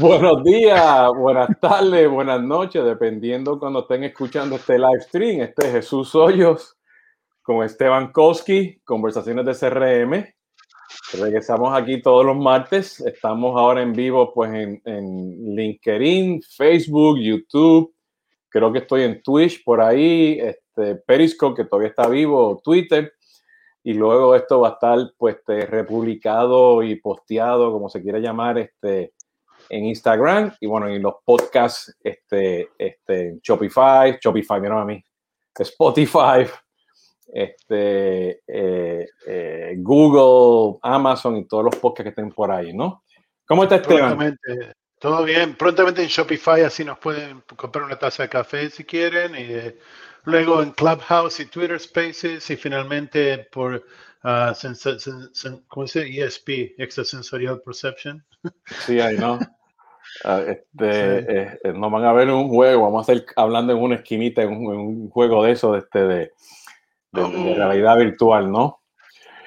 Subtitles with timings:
[0.00, 5.42] Buenos días, buenas tardes, buenas noches, dependiendo cuando estén escuchando este live stream.
[5.42, 6.76] Este es Jesús Hoyos
[7.42, 10.34] con Esteban Koski, conversaciones de CRM.
[11.12, 13.00] Regresamos aquí todos los martes.
[13.00, 17.94] Estamos ahora en vivo pues en, LinkedIn, Facebook, YouTube.
[18.48, 23.12] Creo que estoy en Twitch por ahí, este, Periscope, que todavía está vivo, Twitter.
[23.84, 28.58] Y luego esto va a estar pues este, republicado y posteado, como se quiera llamar,
[28.58, 29.12] este,
[29.68, 35.02] en Instagram y bueno, en los podcasts, este, este, Shopify, Shopify, mira a mí,
[35.54, 36.46] Spotify,
[37.32, 43.04] este, eh, eh, Google, Amazon y todos los podcasts que estén por ahí, ¿no?
[43.46, 44.38] ¿Cómo está Esteban?
[44.98, 49.34] Todo bien, prontamente en Shopify así nos pueden comprar una taza de café si quieren
[49.34, 49.78] y eh,
[50.24, 53.84] luego en Clubhouse y Twitter Spaces y finalmente por
[54.24, 54.52] uh,
[55.68, 56.24] ¿cómo se dice?
[56.24, 58.24] ESP, Extrasensorial Perception.
[58.86, 59.38] Sí, ahí no.
[60.22, 63.72] Ah, este, eh, eh, nos van a ver en un juego, vamos a estar hablando
[63.72, 66.32] en una esquinita, en un, juego de eso, de, este, de,
[67.10, 67.54] de, oh.
[67.56, 68.82] realidad virtual, ¿no?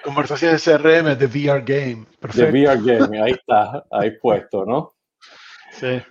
[0.04, 2.06] Conversaciones CRM de VR Game.
[2.34, 4.96] De VR Game, ahí está, ahí puesto, ¿no?
[5.72, 6.02] Sí.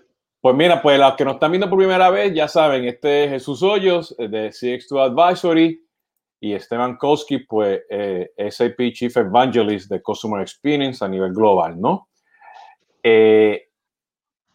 [0.47, 3.31] Pues mira, pues los que nos están viendo por primera vez, ya saben, este es
[3.31, 5.85] Jesús Hoyos eh, de CX2 Advisory
[6.39, 7.81] y Esteban Koski, pues
[8.51, 12.11] SAP Chief Evangelist de Customer Experience a nivel global, ¿no?
[13.03, 13.71] Eh,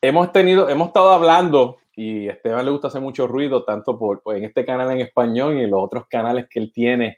[0.01, 4.23] hemos tenido, hemos estado hablando y a Esteban le gusta hacer mucho ruido, tanto por,
[4.23, 7.17] pues, en este canal en español y en los otros canales que él tiene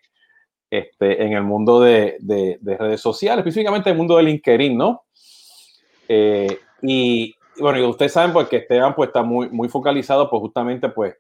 [0.72, 5.04] este, en el mundo de, de, redes sociales, específicamente el mundo de LinkedIn, ¿no?
[6.08, 10.42] Eh, y, bueno, y ustedes saben pues que Esteban pues está muy, muy focalizado pues
[10.42, 11.16] justamente pues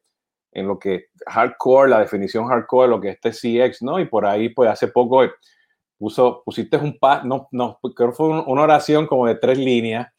[0.52, 4.00] en lo que hardcore, la definición hardcore, lo que es este CX, ¿no?
[4.00, 5.24] Y por ahí pues hace poco
[5.98, 10.12] puso, pusiste un pas, no, no, creo que fue una oración como de tres líneas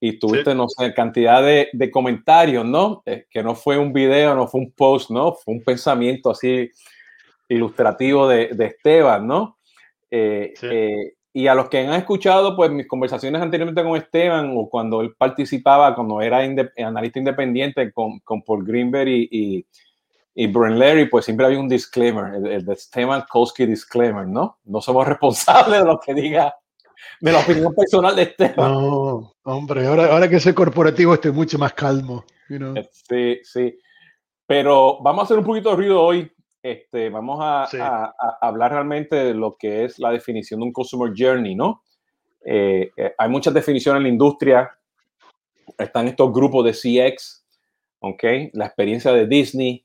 [0.00, 3.02] y tuviste, no sé, cantidad de, de comentarios, ¿no?
[3.06, 5.32] Eh, que no fue un video, no fue un post, ¿no?
[5.34, 6.68] Fue un pensamiento así
[7.48, 9.58] ilustrativo de, de Esteban, ¿no?
[10.10, 14.68] Eh, eh, y a los que han escuchado, pues mis conversaciones anteriormente con Esteban o
[14.68, 16.40] cuando él participaba, cuando era
[16.78, 19.66] analista independiente con, con Paul Greenberg y, y,
[20.34, 24.58] y Brian Larry, pues siempre había un disclaimer, el, el de Esteban Kowski disclaimer, ¿no?
[24.64, 26.54] No somos responsables de lo que diga
[27.20, 28.72] de la opinión personal de Esteban.
[28.72, 32.24] No, hombre, ahora, ahora que soy corporativo estoy mucho más calmo.
[32.48, 33.78] Eh, sí, sí.
[34.46, 36.30] Pero vamos a hacer un poquito de ruido hoy.
[36.62, 41.12] Este, vamos a, a, hablar realmente de lo que es la definición de un customer
[41.16, 41.82] journey, ¿no?
[42.44, 44.70] Eh, eh, hay muchas definiciones en la industria.
[45.76, 47.44] Están estos grupos de CX,
[48.00, 48.22] ¿ok?
[48.52, 49.84] La experiencia de Disney.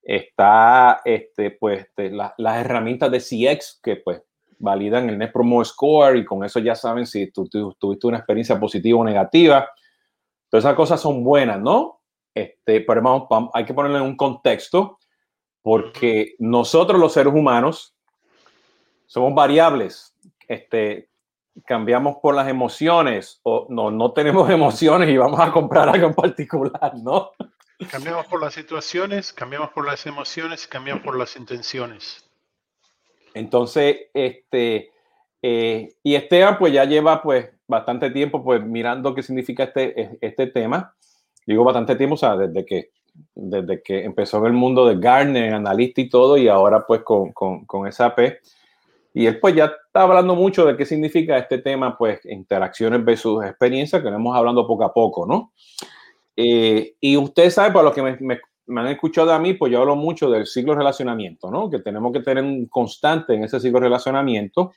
[0.00, 4.22] Está, este, pues, este, las herramientas de CX, que pues
[4.58, 8.58] validan el Net Promoter Score y con eso ya saben si tú, tuviste una experiencia
[8.58, 9.68] positiva o negativa.
[10.48, 12.00] Todas esas cosas son buenas, ¿no?
[12.34, 14.98] Este, pero vamos, hay que ponerlo en un contexto
[15.62, 17.94] porque nosotros los seres humanos
[19.06, 20.14] somos variables.
[20.48, 21.08] Este,
[21.64, 26.14] cambiamos por las emociones o no, no tenemos emociones y vamos a comprar algo en
[26.14, 27.30] particular, ¿no?
[27.90, 32.24] Cambiamos por las situaciones, cambiamos por las emociones cambiamos por las intenciones.
[33.34, 34.92] Entonces, este,
[35.40, 40.46] eh, y Esteban pues ya lleva pues bastante tiempo pues mirando qué significa este, este
[40.48, 40.94] tema.
[41.44, 42.90] Digo bastante tiempo, o sea, desde que,
[43.34, 47.32] desde que empezó en el mundo de Gartner, analista y todo, y ahora pues con,
[47.32, 48.18] con, con SAP.
[49.14, 53.44] Y él pues ya está hablando mucho de qué significa este tema, pues interacciones versus
[53.44, 55.52] experiencia, que lo hemos hablando poco a poco, ¿no?
[56.34, 59.70] Eh, y usted sabe, para los que me, me, me han escuchado a mí, pues
[59.70, 61.68] yo hablo mucho del ciclo de relacionamiento, ¿no?
[61.68, 64.72] Que tenemos que tener un constante en ese ciclo de relacionamiento.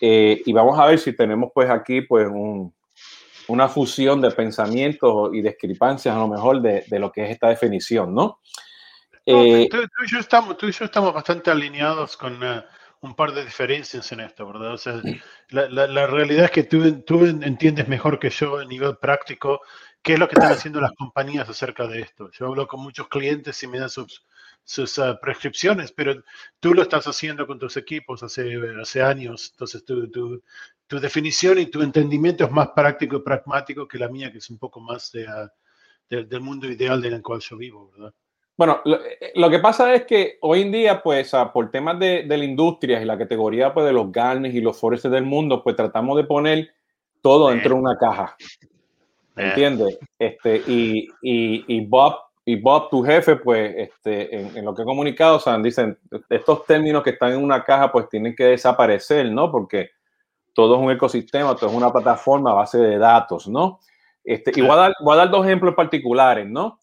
[0.00, 2.26] Eh, y vamos a ver si tenemos pues aquí pues
[3.48, 7.48] una fusión de pensamientos y discrepancias a lo mejor de, de lo que es esta
[7.48, 8.40] definición, ¿no?
[9.24, 12.62] Eh, tú, y yo estamos, tú, y yo estamos, bastante alineados con uh,
[13.00, 14.72] un par de diferencias en esto, ¿verdad?
[14.72, 15.00] O sea,
[15.50, 19.60] la, la, la realidad es que tú, tú entiendes mejor que yo a nivel práctico
[20.02, 22.30] qué es lo que están haciendo las compañías acerca de esto.
[22.32, 24.24] Yo hablo con muchos clientes y me dan sus,
[24.64, 26.22] sus uh, prescripciones, pero
[26.58, 30.42] tú lo estás haciendo con tus equipos hace, hace años, entonces tu, tu,
[30.92, 34.50] tu, definición y tu entendimiento es más práctico y pragmático que la mía, que es
[34.50, 35.48] un poco más de, uh,
[36.10, 38.12] de, del mundo ideal en el cual yo vivo, ¿verdad?
[38.58, 41.98] Bueno, lo, eh, lo, que pasa es que hoy en día, pues, uh, por temas
[41.98, 45.24] de, de, la industria y la categoría pues, de los Garnes y los Forests del
[45.24, 46.74] mundo, pues tratamos de poner
[47.22, 48.36] todo dentro de una caja.
[49.34, 49.98] ¿Me entiendes?
[50.18, 54.82] Este, y, y, y, Bob, y Bob, tu jefe, pues, este, en, en, lo que
[54.82, 55.98] he comunicado, o sea, dicen,
[56.28, 59.50] estos términos que están en una caja, pues tienen que desaparecer, ¿no?
[59.50, 59.92] Porque
[60.52, 63.80] todo es un ecosistema, todo es una plataforma a base de datos, ¿no?
[64.24, 66.78] Este, y voy a, dar, voy dar dos ejemplos particulares, ¿no?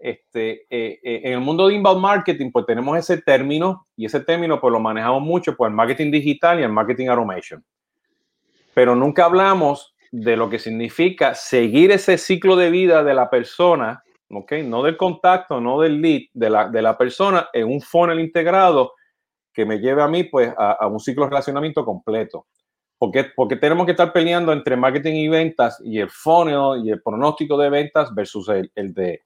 [0.00, 4.20] Este, eh, eh, en el mundo de inbound marketing, pues tenemos ese término y ese
[4.20, 7.64] término pues lo manejamos mucho, pues el marketing digital y el marketing automation.
[8.74, 14.02] Pero nunca hablamos de lo que significa seguir ese ciclo de vida de la persona,
[14.28, 14.52] ¿ok?
[14.64, 18.94] No del contacto, no del lead, de la, de la persona en un funnel integrado
[19.52, 22.46] que me lleve a mí pues a un ciclo de relacionamiento completo.
[23.02, 27.02] Porque, porque tenemos que estar peleando entre marketing y ventas y el funnel y el
[27.02, 29.22] pronóstico de ventas versus el, de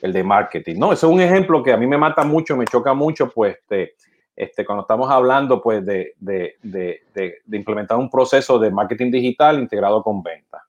[0.00, 0.76] el de marketing.
[0.78, 3.56] No, eso es un ejemplo que a mí me mata mucho, me choca mucho, pues,
[3.56, 3.96] este,
[4.36, 9.58] este, cuando estamos hablando, pues, de, de, de, de, implementar un proceso de marketing digital
[9.58, 10.62] integrado con venta.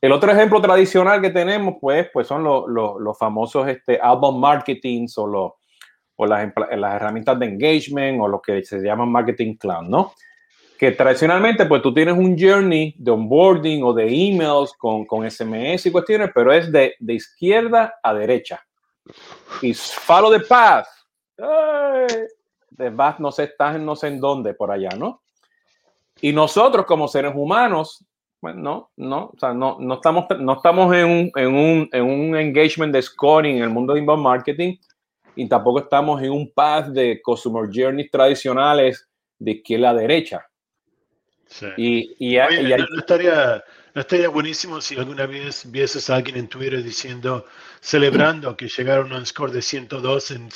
[0.00, 4.00] El otro ejemplo tradicional que tenemos, pues, pues son los, los, famosos este,
[4.34, 5.52] marketing o, los,
[6.16, 10.12] o las, las herramientas de engagement o lo que se llaman marketing cloud, ¿no?
[10.78, 15.84] Que tradicionalmente pues tú tienes un journey de onboarding o de emails con, con SMS
[15.86, 18.64] y cuestiones, pero es de, de izquierda a derecha.
[19.60, 20.86] Y follow the path.
[22.70, 25.20] De path no sé, estás en no sé en dónde por allá, ¿no?
[26.20, 28.04] Y nosotros como seres humanos,
[28.40, 32.04] bueno, no, no, o sea, no, no estamos, no estamos en un, en, un, en
[32.04, 34.76] un engagement de scoring en el mundo de inbound marketing
[35.34, 39.08] y tampoco estamos en un path de customer journeys tradicionales
[39.40, 40.48] de izquierda a derecha.
[41.76, 43.64] Y, y, no, estaría,
[43.94, 47.46] no estaría buenísimo si alguna vez vieses a alguien en Twitter diciendo,
[47.80, 50.48] celebrando que llegaron a un score de 102 en,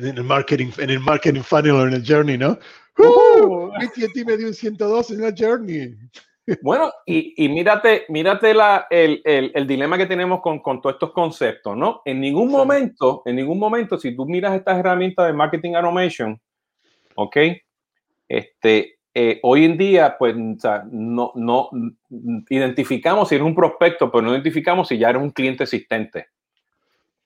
[0.00, 2.58] en, el marketing, en el marketing funnel o en el journey, ¿no?
[2.98, 3.72] ¡Uh!
[3.74, 5.94] AT&T me dio un 102 en el journey.
[6.60, 10.96] Bueno, y, y mírate, mírate la, el, el, el, dilema que tenemos con, con, todos
[10.96, 12.02] estos conceptos, ¿no?
[12.04, 16.38] En ningún momento, en ningún momento, si tú miras estas herramientas de marketing automation,
[17.14, 17.36] ¿ok?
[18.28, 21.70] Este, eh, hoy en día, pues, o sea, no, no
[22.50, 26.26] identificamos si eres un prospecto, pero no identificamos si ya eres un cliente existente.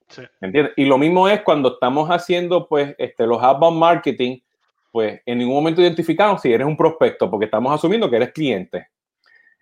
[0.07, 0.21] Sí.
[0.39, 0.73] ¿Entiendes?
[0.77, 4.39] Y lo mismo es cuando estamos haciendo, pues, este, los outbound marketing,
[4.91, 8.87] pues, en ningún momento identificamos si eres un prospecto, porque estamos asumiendo que eres cliente.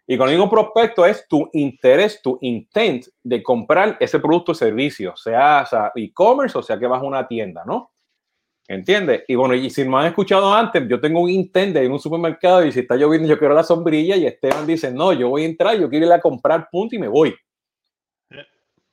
[0.06, 5.16] Y cuando digo prospecto es tu interés, tu intent de comprar ese producto o servicio,
[5.18, 7.92] sea, sea e-commerce o sea que vas a una tienda, ¿no?
[8.70, 9.24] ¿Entiendes?
[9.30, 12.66] Y bueno, y si me han escuchado antes, yo tengo un intento en un supermercado
[12.66, 15.46] y si está lloviendo yo quiero la sombrilla y Esteban dice, no, yo voy a
[15.46, 17.34] entrar, yo quiero ir a comprar punto y me voy.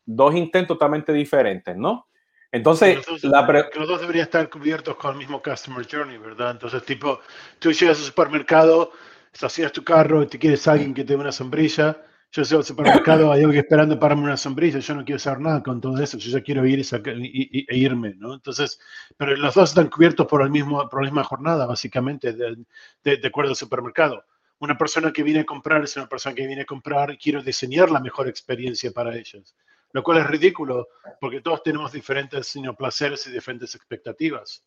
[0.06, 2.06] Dos intentos totalmente diferentes, ¿no?
[2.52, 6.52] Entonces, la que los dos deberían estar cubiertos con el mismo Customer Journey, ¿verdad?
[6.52, 7.18] Entonces, tipo,
[7.58, 8.92] tú llegas al supermercado,
[9.32, 12.00] estacionas tu carro y te quieres alguien que te dé una sombrilla,
[12.34, 15.38] yo soy al supermercado, hay alguien esperando para darme una sombrilla, yo no quiero hacer
[15.38, 18.34] nada con todo eso, yo ya quiero ir y, e irme, ¿no?
[18.34, 18.80] Entonces,
[19.16, 22.56] pero los dos están cubiertos por, el mismo, por la misma jornada, básicamente, de,
[23.04, 24.24] de, acuerdo al supermercado.
[24.58, 27.40] Una persona que viene a comprar es una persona que viene a comprar y quiero
[27.40, 29.54] diseñar la mejor experiencia para ellos,
[29.92, 30.88] lo cual es ridículo
[31.20, 34.64] porque todos tenemos diferentes sino, placeres y diferentes expectativas.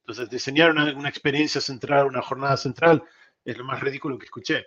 [0.00, 3.02] Entonces, diseñar una, una experiencia central, una jornada central,
[3.44, 4.64] es lo más ridículo que escuché.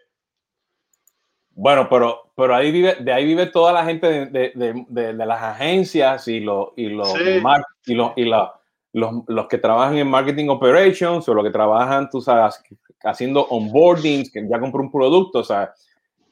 [1.56, 5.26] Bueno, pero, pero ahí vive, de ahí vive toda la gente de, de, de, de
[5.26, 7.42] las agencias y, lo, y, los, sí.
[7.86, 8.50] y, lo, y los,
[9.28, 12.62] los, que trabajan en marketing operations o los que trabajan, tú sabes,
[13.06, 15.74] haciendo onboarding, que ya compró un producto, o sea,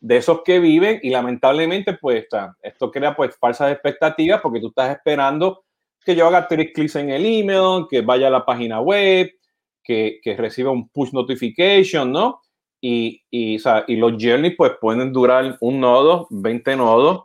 [0.02, 2.26] de esos que viven y lamentablemente, pues,
[2.62, 5.64] esto crea pues falsas expectativas porque tú estás esperando
[6.06, 9.32] que yo haga tres clics en el email, que vaya a la página web,
[9.82, 12.42] que, que reciba un push notification, ¿no?
[12.86, 17.24] Y, y, o sea, y los journeys pues pueden durar un nodo, 20 nodos,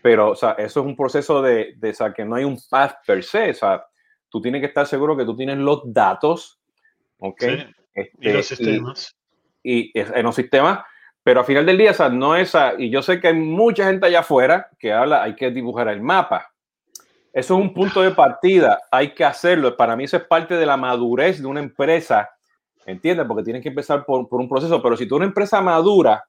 [0.00, 2.58] pero o sea, eso es un proceso de, de o sea, que no hay un
[2.70, 3.84] path per se, o sea,
[4.30, 6.58] tú tienes que estar seguro que tú tienes los datos,
[7.18, 7.38] ¿ok?
[7.38, 9.14] Sí, este, y los sistemas.
[9.62, 10.78] Y, y, en los sistemas,
[11.22, 13.84] pero al final del día, o sea, no es, y yo sé que hay mucha
[13.84, 16.50] gente allá afuera que habla, hay que dibujar el mapa.
[17.30, 19.76] Eso es un punto de partida, hay que hacerlo.
[19.76, 22.30] Para mí eso es parte de la madurez de una empresa
[22.86, 23.26] ¿Entiendes?
[23.26, 24.82] Porque tienes que empezar por, por, un proceso.
[24.82, 26.24] Pero si tú eres una empresa madura,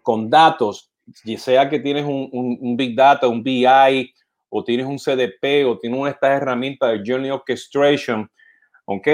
[0.00, 0.90] con datos,
[1.24, 4.14] ya sea que tienes un, Big Data, un BI,
[4.48, 8.30] o tienes un CDP, o tienes una esta herramienta de Journey Orchestration,
[8.84, 9.08] ¿ok?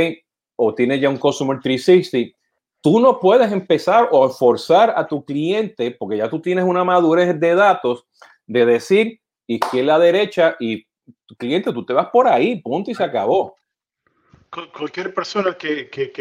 [0.56, 2.36] O tienes ya un Customer 360,
[2.80, 7.38] tú no puedes empezar o forzar a tu cliente, porque ya tú tienes una madurez
[7.38, 8.04] de datos,
[8.46, 10.86] de decir izquierda, derecha, y
[11.38, 13.57] cliente, tú te vas por ahí, punto y se acabó
[14.50, 16.12] cualquier persona que, que,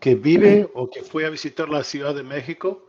[0.00, 2.88] que, vive o que fue a visitar la Ciudad de México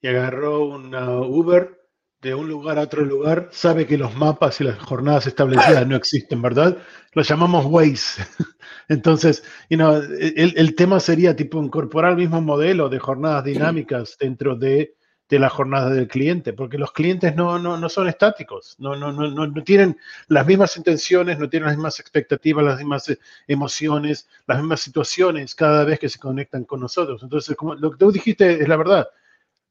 [0.00, 1.84] y agarró un Uber
[2.24, 5.94] de un lugar a otro lugar sabe que los mapas y las jornadas establecidas no
[5.94, 6.78] existen, ¿verdad?
[7.12, 8.22] Lo llamamos Waze.
[8.88, 14.96] Entonces, el, tema sería tipo incorporar el mismo modelo de jornadas dinámicas dentro de,
[15.38, 19.64] la jornada del cliente, porque los clientes no, no, son estáticos, no, no, no, no,
[19.64, 19.96] tienen
[20.28, 25.54] las mismas intenciones, no tienen las mismas expectativas, las mismas eh, emociones, las mismas situaciones
[25.54, 27.22] cada vez que se conectan con nosotros.
[27.22, 29.08] Entonces, como lo que tú dijiste es la verdad,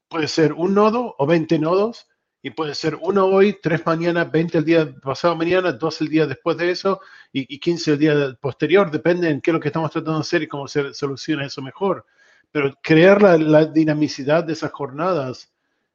[0.08, 2.08] puede ser un nodo o 20 nodos
[2.42, 6.28] y puede ser uno hoy, tres mañana, 20 el día pasado mañana, dos el día
[6.28, 7.00] después de eso
[7.32, 10.22] y, y 15 el día posterior, depende en qué es lo que estamos tratando de
[10.22, 12.06] hacer y cómo se soluciona eso mejor.
[12.52, 15.53] Pero crear la, dinamicidad de esas jornadas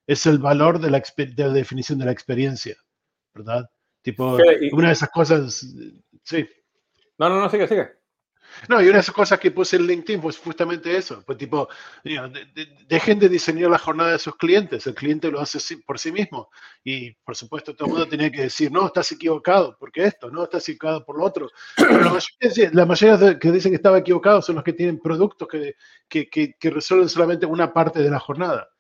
[0.09, 2.77] es el valor de la, de la, definición de la experiencia,
[3.35, 3.71] ¿verdad?
[4.01, 4.39] Tipo,
[4.73, 5.67] una de esas cosas,
[6.25, 6.49] sí.
[7.19, 7.91] No, no, no, sigue, sigue.
[8.69, 11.23] No, y una de esas cosas que puse en LinkedIn fue justamente eso.
[11.27, 11.69] Pues tipo,
[12.89, 14.87] dejen de diseñar la jornada de sus clientes.
[14.87, 16.49] El cliente lo hace por sí mismo.
[16.83, 20.45] Y por supuesto, todo el mundo tenía que decir, no, estás equivocado, porque esto, no,
[20.45, 21.51] estás equivocado por lo otro.
[21.77, 22.19] Pero
[22.73, 25.75] la mayoría, de que dicen que estaba equivocado son los que tienen productos que,
[26.09, 28.71] que, que, que resuelven solamente una parte de la jornada.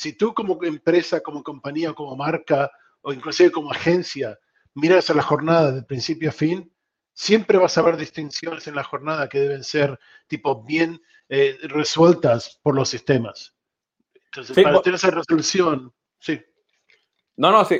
[0.00, 2.70] Si tú como empresa, como compañía, como marca
[3.02, 4.38] o inclusive como agencia
[4.72, 6.72] miras a la jornada de principio a fin,
[7.12, 12.58] siempre vas a ver distinciones en la jornada que deben ser tipo bien eh, resueltas
[12.62, 13.54] por los sistemas.
[14.24, 16.40] Entonces, para tener esa resolución, sí.
[17.36, 17.78] No, no, sí.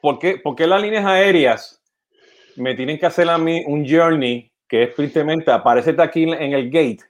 [0.00, 1.82] ¿por, qué, ¿por, qué, las líneas aéreas
[2.56, 6.70] me tienen que hacer a mí un journey que es simplemente aparece aquí en el
[6.70, 7.04] gate,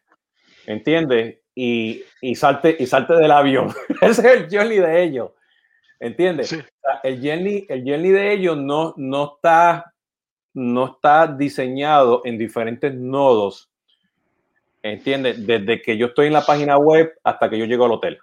[0.67, 1.42] ¿entiendes?
[1.55, 3.73] Y, y, salte, y salte del avión.
[4.01, 5.31] Ese es el journey de ellos,
[6.01, 6.53] ¿entiendes?
[7.03, 9.93] el, journey, el de ellos no, no está
[10.55, 13.71] no está diseñado en diferentes nodos,
[14.83, 15.47] ¿entiendes?
[15.47, 18.19] Desde que yo estoy en la página web hasta que yo llego al hotel.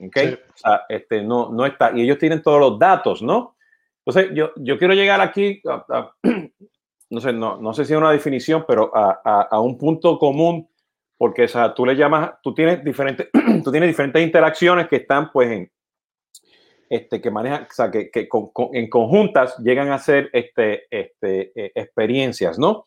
[0.00, 0.16] ¿Ok?
[0.54, 1.90] O sea, este, no, no está.
[1.92, 3.56] Y ellos tienen todos los datos, ¿no?
[4.04, 5.60] Entonces, yo, yo quiero llegar aquí,
[7.10, 10.68] no sé, no, no sé si es una definición, pero a, a, un punto común,
[11.18, 13.28] porque o sea, tú le llamas, tú tienes diferentes,
[13.64, 15.70] tú tienes diferentes interacciones que están pues en,
[16.88, 18.10] este, que manejan, o sea, que,
[18.72, 22.84] en conjuntas llegan a ser este, este, eh, experiencias, ¿no?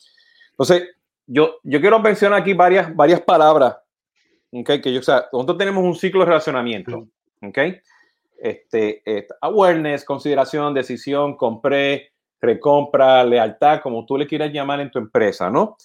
[0.52, 0.90] Entonces,
[1.28, 3.78] yo, yo quiero mencionar aquí varias, varias palabras,
[4.52, 4.82] ¿okay?
[4.82, 7.08] Que yo, o sea, nosotros tenemos un ciclo de relacionamiento,
[7.42, 7.58] ¿ok?
[8.42, 9.04] Este,
[9.42, 15.78] awareness, consideración, decisión, compré, recompra, lealtad, como tú le quieras llamar en tu empresa, ¿no?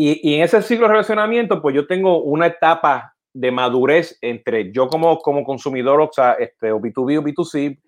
[0.00, 4.70] Y, y en ese ciclo de relacionamiento, pues yo tengo una etapa de madurez entre
[4.70, 7.80] yo como, como consumidor, o sea, este, o B2B o B2C,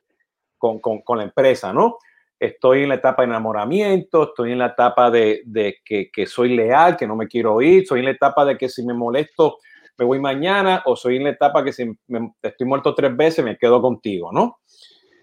[0.59, 1.99] con, con, con, la empresa, ¿no?
[2.37, 6.57] Estoy en la etapa de enamoramiento, estoy en la etapa de, de que, que, soy
[6.57, 9.59] leal, que no me quiero ir, soy en la etapa de que si me molesto
[9.97, 13.45] me voy mañana, o soy en la etapa que si me, estoy muerto tres veces
[13.45, 14.59] me quedo contigo, ¿no?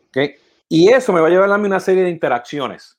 [0.07, 0.35] ¿Okay?
[0.69, 2.96] Y eso me va a llevar a mí una serie de interacciones.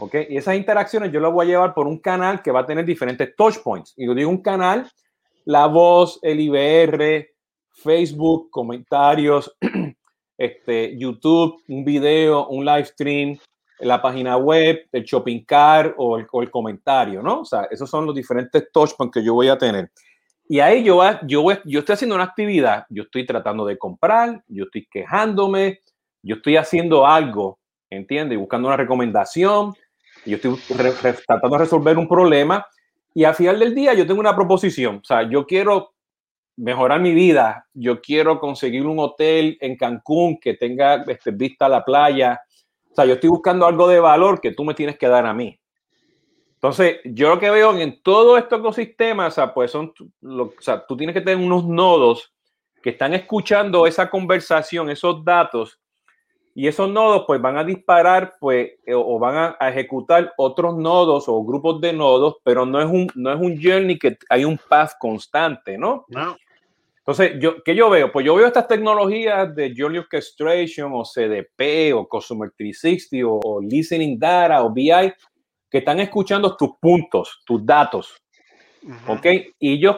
[0.00, 0.14] ¿Ok?
[0.28, 2.84] Y esas interacciones yo las voy a llevar por un canal que va a tener
[2.84, 3.94] diferentes touch points.
[3.96, 4.90] Y yo digo un canal
[5.44, 7.28] la Voz, el IBR,
[7.70, 9.56] Facebook, comentarios,
[10.38, 13.38] este, YouTube, un video, un live stream,
[13.80, 17.40] la página web, el shopping cart o el, comentario, ¿no?
[17.40, 19.90] O sea, esos son los diferentes touchpoints que yo voy a tener.
[20.46, 24.64] Y ahí yo, yo, yo estoy haciendo una actividad, yo estoy tratando de comprar, yo
[24.64, 25.80] estoy quejándome,
[26.22, 28.38] yo estoy haciendo algo, ¿entiendes?
[28.38, 29.74] Buscando una recomendación,
[30.24, 30.56] yo estoy
[31.26, 32.66] tratando de resolver un problema
[33.14, 35.92] y al final del día yo tengo una proposición, o sea, yo quiero
[36.56, 41.70] mejorar mi vida, yo quiero conseguir un hotel en Cancún que tenga este, vista a
[41.70, 42.40] la playa,
[42.90, 45.32] o sea, yo estoy buscando algo de valor que tú me tienes que dar a
[45.32, 45.58] mí.
[46.54, 50.84] Entonces, yo lo que veo en todo este ecosistema, o sea, pues son, o sea,
[50.86, 52.34] tú tienes que tener unos nodos
[52.82, 55.80] que están escuchando esa conversación, esos datos,
[56.54, 61.24] y esos nodos pues van a disparar pues eh, o van a, ejecutar otros nodos
[61.28, 64.58] o grupos de nodos, pero no es un, no es un journey que hay un
[64.68, 66.04] path constante, ¿no?
[66.08, 66.36] No.
[66.98, 68.12] Entonces, yo, ¿qué yo veo?
[68.12, 74.18] Pues yo veo estas tecnologías de Journey Orchestration o CDP o Customer 360 o, Listening
[74.18, 75.12] Data o BI
[75.70, 78.14] que están escuchando tus puntos, tus datos,
[79.06, 79.26] ¿ok?
[79.58, 79.96] Y ellos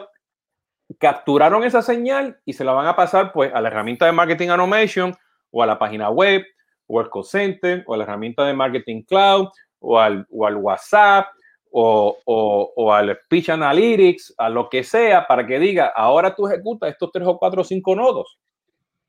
[0.99, 4.49] capturaron esa señal y se la van a pasar pues a la herramienta de Marketing
[4.49, 5.15] Automation
[5.53, 6.43] o a la página web,
[6.87, 9.47] o al call center, o a la herramienta de marketing cloud,
[9.79, 11.27] o al, o al WhatsApp,
[11.71, 16.47] o, o, o, al Speech Analytics, a lo que sea, para que diga, ahora tú
[16.47, 18.37] ejecutas estos tres o cuatro o cinco nodos.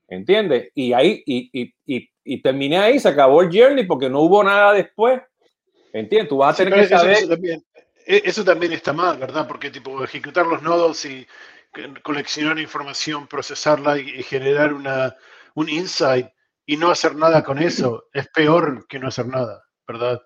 [0.06, 0.70] ¿Entiendes?
[0.74, 4.44] Y ahí, y, y, y, y, terminé ahí, se acabó el journey porque no hubo
[4.44, 5.20] nada después.
[5.92, 6.28] ¿Entiendes?
[6.28, 7.16] Tú vas a tener que saber.
[7.16, 7.64] Eso, también,
[8.06, 9.48] e, eso también está mal, ¿verdad?
[9.48, 11.26] Porque, tipo, ejecutar los nodos y
[12.02, 15.16] coleccionar información, procesarla y generar una,
[15.54, 16.28] un insight
[16.66, 20.23] y no hacer nada con eso es peor que no hacer nada, ¿verdad?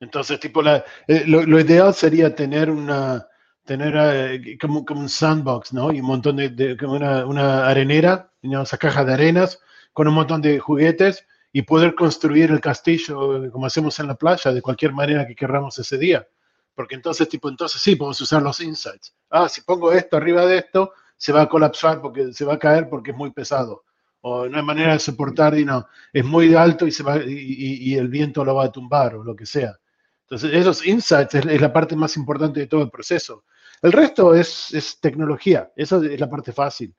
[0.00, 3.26] Entonces, tipo, la, eh, lo, ideal sería tener una,
[3.64, 5.92] tener eh, como, como, un sandbox, ¿no?
[5.92, 9.60] Y un montón de, como una, una arenera, esa caja de arenas
[9.92, 14.52] con un montón de juguetes y poder construir el castillo como hacemos en la playa
[14.52, 16.28] de cualquier manera que queramos ese día.
[16.74, 19.14] Porque entonces, tipo, entonces sí, podemos usar los insights.
[19.30, 22.58] Ah, si pongo esto arriba de esto, se va a colapsar porque se va a
[22.58, 23.84] caer porque es muy pesado.
[24.28, 27.94] O no hay manera de soportar y no, es muy alto y, se va, y,
[27.94, 29.76] el viento lo va a tumbar o lo que sea.
[30.22, 33.44] Entonces, esos insights es, la parte más importante de todo el proceso.
[33.80, 36.92] El resto es, es tecnología, esa es la parte fácil.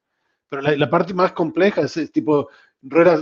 [0.48, 2.48] Pero la, la parte más compleja es, es tipo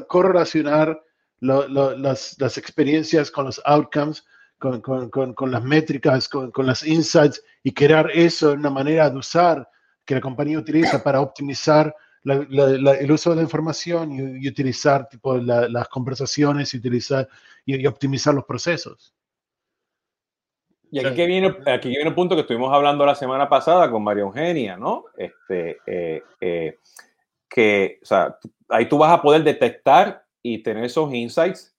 [0.08, 1.02] correlacionar
[1.40, 4.24] las, las, experiencias con los outcomes,
[4.60, 9.18] con, con, con, las métricas, con, las insights y crear eso en una manera de
[9.18, 9.68] usar
[10.06, 11.96] que la compañía utiliza para optimizar
[12.34, 17.28] el uso de la información y, utilizar tipo, las conversaciones y, utilizar,
[17.66, 19.14] y, optimizar los procesos.
[20.92, 24.24] Y aquí viene, aquí viene un punto que estuvimos hablando la semana pasada con María
[24.24, 25.06] Eugenia, ¿no?
[25.18, 26.78] Este, eh, eh,
[27.50, 28.38] que, o sea,
[28.70, 31.76] ahí tú vas a poder detectar y tener esos insights,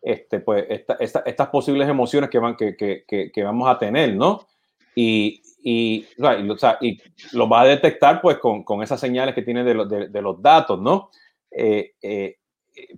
[0.00, 4.46] este, pues estas posibles emociones que, van, que, que, que, vamos a tener, ¿no?
[4.94, 7.00] Y, y, o sea, y,
[7.32, 10.40] lo vas a detectar pues con, con esas señales que tiene de, de, de los
[10.42, 11.08] datos, ¿no?
[11.50, 12.36] Eh, eh,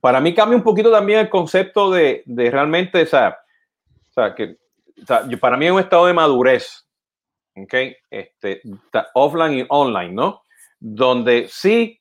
[0.00, 4.56] para mí cambia un poquito también el concepto de, de realmente, o o sea que
[5.40, 6.88] para mí es un estado de madurez,
[7.54, 7.75] ¿ok?
[8.11, 8.62] Este,
[9.14, 10.42] offline y online, ¿no?
[10.80, 12.00] Donde sí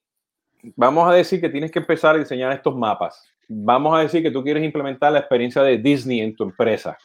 [0.75, 3.23] vamos a decir que tienes que empezar a diseñar estos mapas.
[3.47, 6.97] Vamos a decir que tú quieres implementar la experiencia de Disney en tu empresa.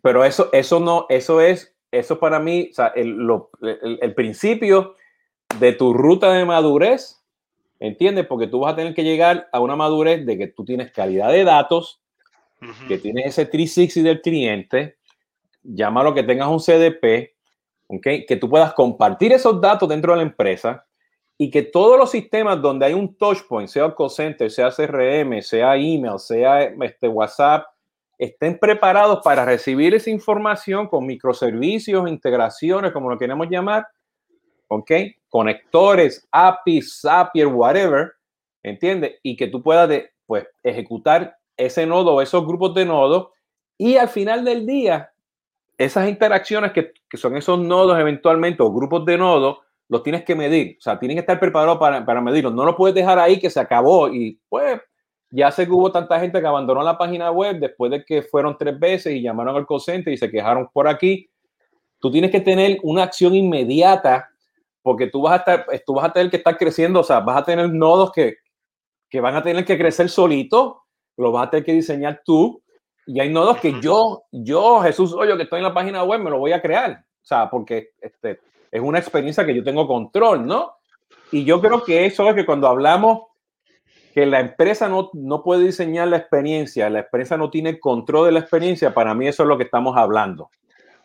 [0.00, 3.16] Pero eso, eso no, eso es, eso para mí, o sea, el,
[4.00, 4.94] el, principio
[5.58, 7.22] de tu ruta de madurez,
[7.78, 8.26] ¿entiendes?
[8.26, 11.32] Porque tú vas a tener que llegar a una madurez de que tú tienes calidad
[11.32, 12.00] de datos,
[12.86, 14.98] que tienes ese 360 del cliente,
[15.62, 17.34] llámalo que tengas un CDP,
[17.88, 18.26] ¿okay?
[18.26, 20.86] que tú puedas compartir esos datos dentro de la empresa,
[21.38, 25.40] y que todos los sistemas donde hay un touch point, sea call center, sea CRM,
[25.40, 27.64] sea email, sea este WhatsApp,
[28.20, 33.86] estén preparados para recibir esa información con microservicios, integraciones, como lo queremos llamar,
[34.68, 34.90] ¿ok?
[35.30, 38.12] Conectores, APIs, Zapier, whatever,
[38.62, 39.14] ¿entiendes?
[39.22, 39.88] Y que tú puedas,
[40.26, 43.28] pues, ejecutar ese nodo esos grupos de nodos
[43.78, 45.12] y al final del día,
[45.78, 50.34] esas interacciones que, que son esos nodos eventualmente o grupos de nodos, los tienes que
[50.34, 52.52] medir, o sea, tienes que estar preparado para, para medirlos.
[52.52, 54.78] No lo puedes dejar ahí que se acabó y pues
[55.30, 58.56] ya sé que hubo tanta gente que abandonó la página web después de que fueron
[58.58, 61.30] tres veces y llamaron al call y se quejaron por aquí.
[62.00, 64.28] Tú tienes que tener una acción inmediata
[64.82, 67.36] porque tú vas a, estar, tú vas a tener que estar creciendo, o sea, vas
[67.36, 68.36] a tener nodos que,
[69.08, 70.82] que van a tener que crecer solito,
[71.16, 72.62] lo vas a tener que diseñar tú.
[73.06, 76.30] Y hay nodos que yo, yo, Jesús yo que estoy en la página web, me
[76.30, 77.04] lo voy a crear.
[77.22, 78.40] O sea, porque este,
[78.70, 80.74] es una experiencia que yo tengo control, ¿no?
[81.32, 83.29] Y yo creo que eso es que cuando hablamos
[84.14, 88.32] que la empresa no, no puede diseñar la experiencia, la empresa no tiene control de
[88.32, 90.50] la experiencia, para mí eso es lo que estamos hablando.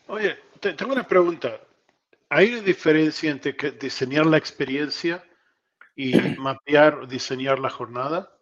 [0.08, 1.60] Oye, tengo una pregunta.
[2.28, 5.22] ¿Hay una diferencia entre diseñar la experiencia
[5.94, 8.32] y mapear, diseñar la jornada?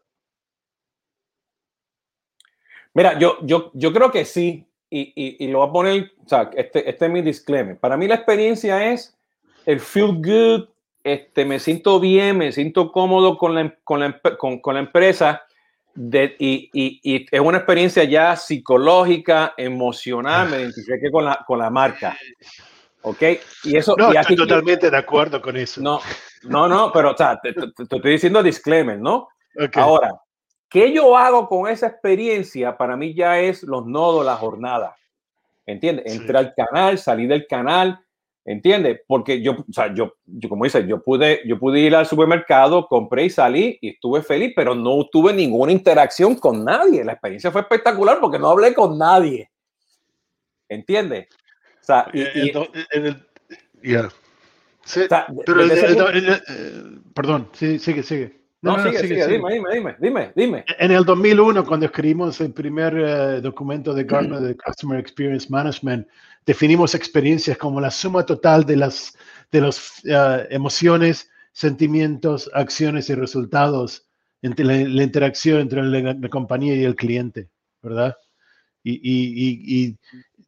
[2.94, 6.88] Mira, yo, yo, yo creo que sí y, lo voy a poner, o sea, este,
[6.88, 7.78] este es mi disclaimer.
[7.78, 9.16] Para mí la experiencia es
[9.66, 10.68] el feel good,
[11.04, 15.42] este, me siento bien, me siento cómodo con la, con la, con, con la empresa
[15.94, 21.70] de, y, y, es una experiencia ya psicológica, emocional, me identifique con la, con la
[21.70, 22.16] marca.
[23.02, 23.22] ¿Ok?
[23.64, 23.94] Y eso.
[23.96, 25.80] No, y estoy totalmente de acuerdo con eso.
[25.80, 26.00] No,
[26.44, 29.28] no, no, pero o sea, te, estoy diciendo disclaimer, ¿no?
[29.74, 30.10] Ahora,
[30.74, 32.76] ¿Qué yo hago con esa experiencia?
[32.76, 34.96] Para mí ya es los nodos, la jornada.
[35.64, 36.12] ¿Entiendes?
[36.12, 38.03] Entrar al canal, salir del canal,
[38.44, 39.00] ¿entiendes?
[39.06, 42.86] Porque yo, o sea, yo, yo, como dice, yo pude, yo pude ir al supermercado,
[42.86, 47.04] compré y salí y estuve feliz, pero no tuve ninguna interacción con nadie.
[47.04, 49.50] La experiencia fue espectacular porque no hablé con nadie.
[50.68, 51.28] ¿Entiendes?
[51.82, 52.52] O sea, y,
[57.14, 58.44] perdón, sí, sigue, sigue.
[58.62, 63.40] No, sigue, sigue, dime, dime, dime, dime, En el 2001, cuando escribimos el primer eh,
[63.42, 66.08] documento de Gartner de Customer Experience Management,
[66.46, 69.16] definimos experiencias como la suma total de las
[69.50, 74.06] de los, eh, emociones, sentimientos, acciones y resultados
[74.42, 77.48] entre la, interacción entre la, compañía y el cliente,
[77.80, 78.16] ¿verdad?
[78.82, 79.98] Y, y, y,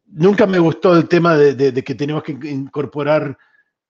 [0.06, 3.38] nunca me gustó el tema de, de, de que tenemos que incorporar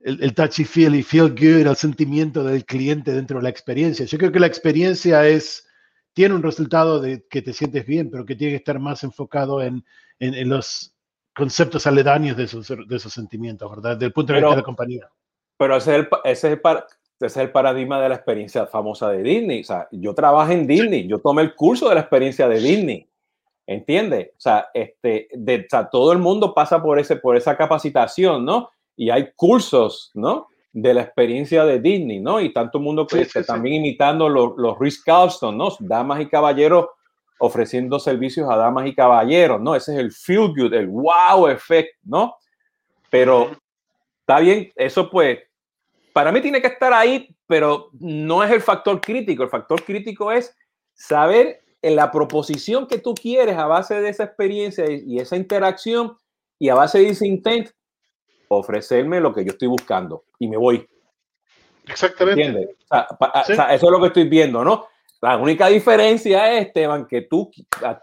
[0.06, 4.06] el, touchy feel y feel good, el sentimiento del cliente dentro de la experiencia.
[4.06, 5.66] Yo creo que la experiencia es
[6.12, 9.60] tiene un resultado de que te sientes bien, pero que tiene que estar más enfocado
[9.62, 9.84] en,
[10.18, 10.94] en, los
[11.36, 13.92] conceptos aledaños de esos, de esos sentimientos, ¿verdad?
[13.92, 15.10] Desde el punto de vista de la compañía.
[15.58, 19.10] Pero ese es, el, ese, es el ese es el paradigma de la experiencia famosa
[19.10, 19.60] de Disney.
[19.60, 23.08] O sea, yo trabajo en Disney, yo tomé el curso de la experiencia de Disney.
[23.66, 24.28] ¿Entiendes?
[24.30, 28.44] O sea, este, de, o sea, todo el mundo pasa por, ese, por esa capacitación,
[28.44, 28.70] ¿no?
[28.96, 30.48] Y hay cursos, ¿no?
[30.72, 32.40] De la experiencia de Disney, ¿no?
[32.40, 35.68] Y tanto mundo que también imitando los, los Ritz Carlson, ¿no?
[35.80, 36.86] Damas y caballeros
[37.38, 39.74] ofreciendo servicios a damas y caballeros, ¿no?
[39.74, 42.36] Ese es el feel good, el wow effect, ¿no?
[43.10, 43.50] Pero
[44.20, 45.38] está bien, eso pues,
[46.12, 49.42] para mí tiene que estar ahí, pero no es el factor crítico.
[49.42, 50.56] El factor crítico es
[50.94, 56.16] saber en la proposición que tú quieres a base de esa experiencia y esa interacción
[56.58, 57.70] y a base de ese intent,
[58.48, 60.88] ofrecerme lo que yo estoy buscando y me voy.
[61.86, 62.76] Exactamente.
[63.48, 64.86] eso es lo que estoy viendo, ¿no?
[65.26, 67.50] La única diferencia es, Esteban, que tú,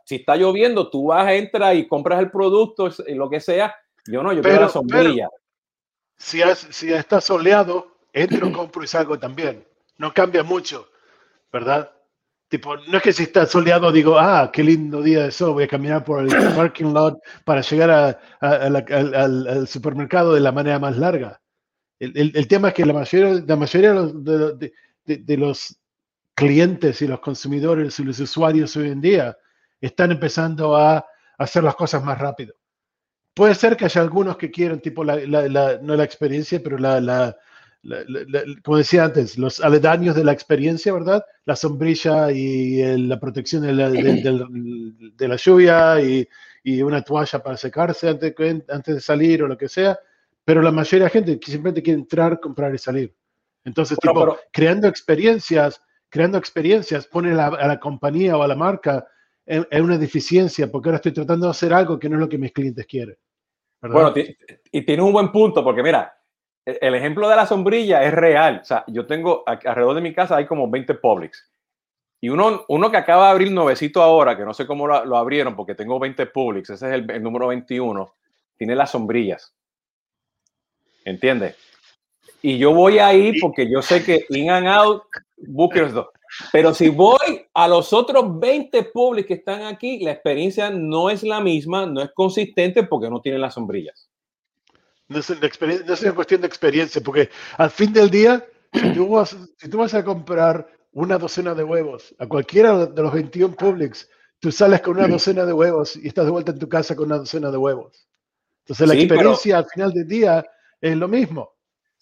[0.04, 3.74] si está lloviendo, tú vas, entras y compras el producto, y lo que sea.
[4.06, 5.30] Yo no, yo quiero la sombrilla.
[6.18, 9.66] si, si está soleado, entro, compro y salgo también.
[9.98, 10.90] No cambia mucho,
[11.50, 11.94] ¿verdad?
[12.50, 15.64] Tipo, no es que si está soleado digo, ah, qué lindo día de sol, voy
[15.64, 21.40] a caminar por el parking lot para llegar al, supermercado de la manera más larga.
[22.00, 25.80] El, tema es que la mayoría, la mayoría de, los
[26.36, 29.38] clientes y los consumidores y los usuarios hoy en día
[29.82, 31.06] están empezando a
[31.38, 32.56] hacer las cosas más rápido.
[33.34, 37.36] Puede ser que haya algunos que quieran, tipo, no la experiencia, pero la,
[38.64, 41.26] como decía antes, los aledaños de la experiencia, ¿verdad?
[41.46, 46.28] La sombrilla y la protección de la, de, la lluvia y,
[46.64, 48.34] y, una toalla para secarse antes,
[48.70, 50.00] antes de salir o lo que sea,
[50.46, 53.14] pero la mayoría de la gente simplemente quiere entrar, comprar y salir.
[53.66, 55.82] Entonces, tipo, creando experiencias,
[56.14, 59.08] creando experiencias, pone a la compañía o a la marca
[59.48, 62.38] en, una deficiencia, porque ahora estoy tratando de hacer algo que no es lo que
[62.38, 63.18] mis clientes quieren.
[63.82, 64.14] Bueno,
[64.72, 66.16] y tiene un buen punto, porque mira,
[66.64, 68.60] el ejemplo de la sombrilla es real.
[68.62, 71.52] O sea, yo tengo alrededor de mi casa hay como 20 Publix.
[72.22, 75.56] Y uno, uno que acaba de abrir nuevecito ahora, que no sé cómo lo, abrieron
[75.56, 78.14] porque tengo 20 Publix, ese es el, número 21,
[78.56, 79.52] tiene las sombrillas.
[81.06, 81.58] ¿Entiendes?
[82.44, 85.02] Y yo voy ahí porque yo sé que in and out,
[85.38, 85.94] Bookers
[86.52, 91.24] Pero si voy a los otros 20 Publix que están aquí, la experiencia no es
[91.24, 94.10] la misma, no es consistente porque no tienen las sombrillas.
[95.08, 100.04] No es, una cuestión de experiencia, porque al fin del día, si tú, vas, a
[100.04, 105.08] comprar una docena de huevos a cualquiera de los 21 Publix, tú sales con una
[105.08, 108.08] docena de huevos y estás de vuelta en tu casa con una docena de huevos.
[108.66, 110.46] Entonces la experiencia al final del día
[110.80, 111.54] es lo mismo.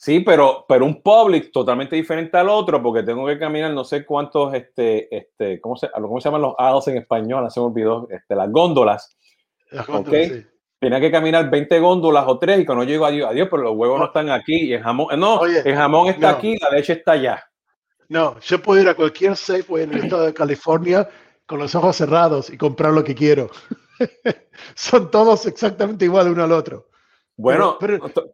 [0.03, 4.03] Sí, pero, pero un Publix totalmente diferente al otro, porque tengo que caminar no sé
[4.03, 7.51] cuántos, este, este, ¿cómo se, ¿cómo se llaman los aisles en español?
[7.51, 9.15] Se me olvidó, este, las góndolas.
[9.69, 10.31] Las góndolas
[10.79, 13.75] tenía que caminar 20 góndolas o tres y cuando llego a Dios, adiós, pero los
[13.75, 17.11] huevos no, están aquí y el jamón, no, el jamón está aquí, la leche está
[17.11, 17.43] allá.
[18.09, 21.07] No, yo puedo ir a cualquier Safeway en el estado de California
[21.45, 23.51] con los ojos cerrados y comprar lo que quiero.
[24.73, 26.87] Son todos exactamente iguales uno al otro.
[27.37, 28.33] Bueno, pero, pero,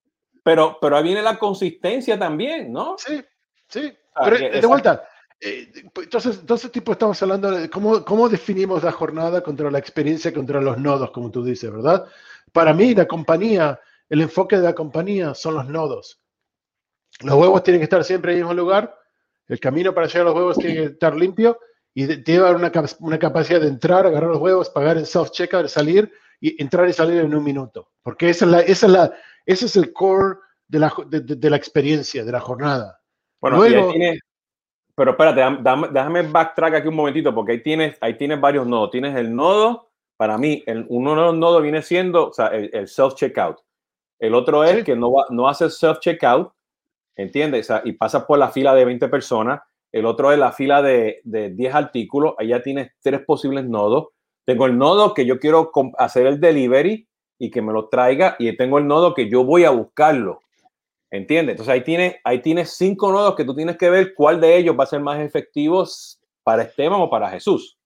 [0.55, 2.95] pero, ahí viene la consistencia también, ¿no?
[2.97, 3.21] Sí,
[3.67, 3.93] sí.
[4.23, 5.03] Pero de vuelta,
[5.41, 10.33] eh, entonces, entonces, tipo, estamos hablando de cómo, cómo definimos la jornada contra la experiencia,
[10.33, 12.07] contra los nodos, como tú dices, ¿verdad?
[12.53, 16.21] Para mí, la compañía, el enfoque de la compañía son los nodos.
[17.19, 18.97] Los huevos tienen que estar siempre en el mismo lugar,
[19.49, 21.59] el camino para llegar a los huevos tiene que estar limpio
[21.93, 26.61] y tiene una, una capacidad de entrar, agarrar los huevos, pagar el self-checkout, salir y
[26.61, 27.91] entrar y salir en un minuto.
[28.01, 29.13] Porque esa es la, esa es la,
[29.47, 30.35] ese es el core
[30.67, 32.99] de la, de, la experiencia, de la jornada.
[33.39, 33.93] Bueno, Luego,
[34.93, 35.41] pero espérate,
[35.91, 38.91] déjame backtrack aquí un momentito, porque ahí tienes, ahí tienes varios nodos.
[38.91, 42.87] Tienes el nodo para mí, el, uno de los nodos viene siendo o sea, el,
[42.87, 43.57] self-checkout.
[44.19, 46.51] El otro es que no, no hace self-checkout,
[47.15, 47.71] ¿entiendes?
[47.85, 49.61] y pasa por la fila de 20 personas.
[49.91, 52.33] El otro es la fila de, de 10 artículos.
[52.37, 54.07] Allá tienes tres posibles nodos.
[54.43, 57.06] Tengo el nodo que yo quiero hacer el delivery
[57.39, 58.35] y que me lo traiga.
[58.39, 60.41] Y tengo el nodo que yo voy a buscarlo.
[61.09, 61.53] ¿Entiendes?
[61.53, 64.75] Entonces ahí tienes, ahí tienes cinco nodos que tú tienes que ver cuál de ellos
[64.77, 65.85] va a ser más efectivo
[66.43, 67.77] para Esteban o para Jesús.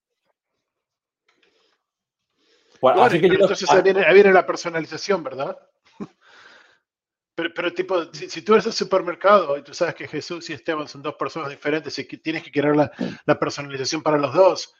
[2.82, 5.56] entonces ahí, viene, la personalización, ¿verdad?
[7.36, 11.04] Pero, tipo, si, tú eres el supermercado y tú sabes que Jesús y Esteban son
[11.04, 14.74] dos personas diferentes y que tienes que crear la, personalización para los dos,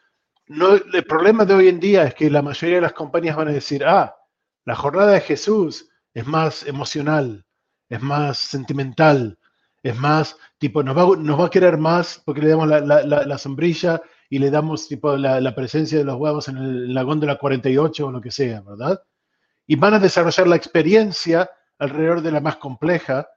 [0.48, 3.50] no, el problema de hoy en día es que la mayoría de las compañías van
[3.50, 4.16] a decir, ah,
[4.66, 7.46] la jornada de Jesús es más emocional,
[7.90, 9.38] es más sentimental,
[9.84, 13.38] es más, tipo, nos va, nos va a querer más porque le damos la, la
[13.38, 18.08] sombrilla y le damos tipo la, presencia de los huevos en, el, la góndola 48
[18.08, 19.04] o lo que sea, ¿verdad?
[19.68, 23.28] Y van a desarrollar la experiencia alrededor de la más compleja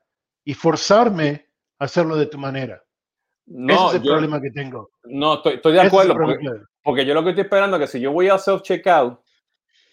[0.44, 1.48] y forzarme
[1.80, 2.80] a hacerlo de tu manera.
[3.46, 4.90] No, Ese es el problema que tengo.
[5.02, 6.14] No, estoy, de acuerdo.
[6.84, 9.18] porque, yo lo que estoy esperando es que si yo voy a self-checkout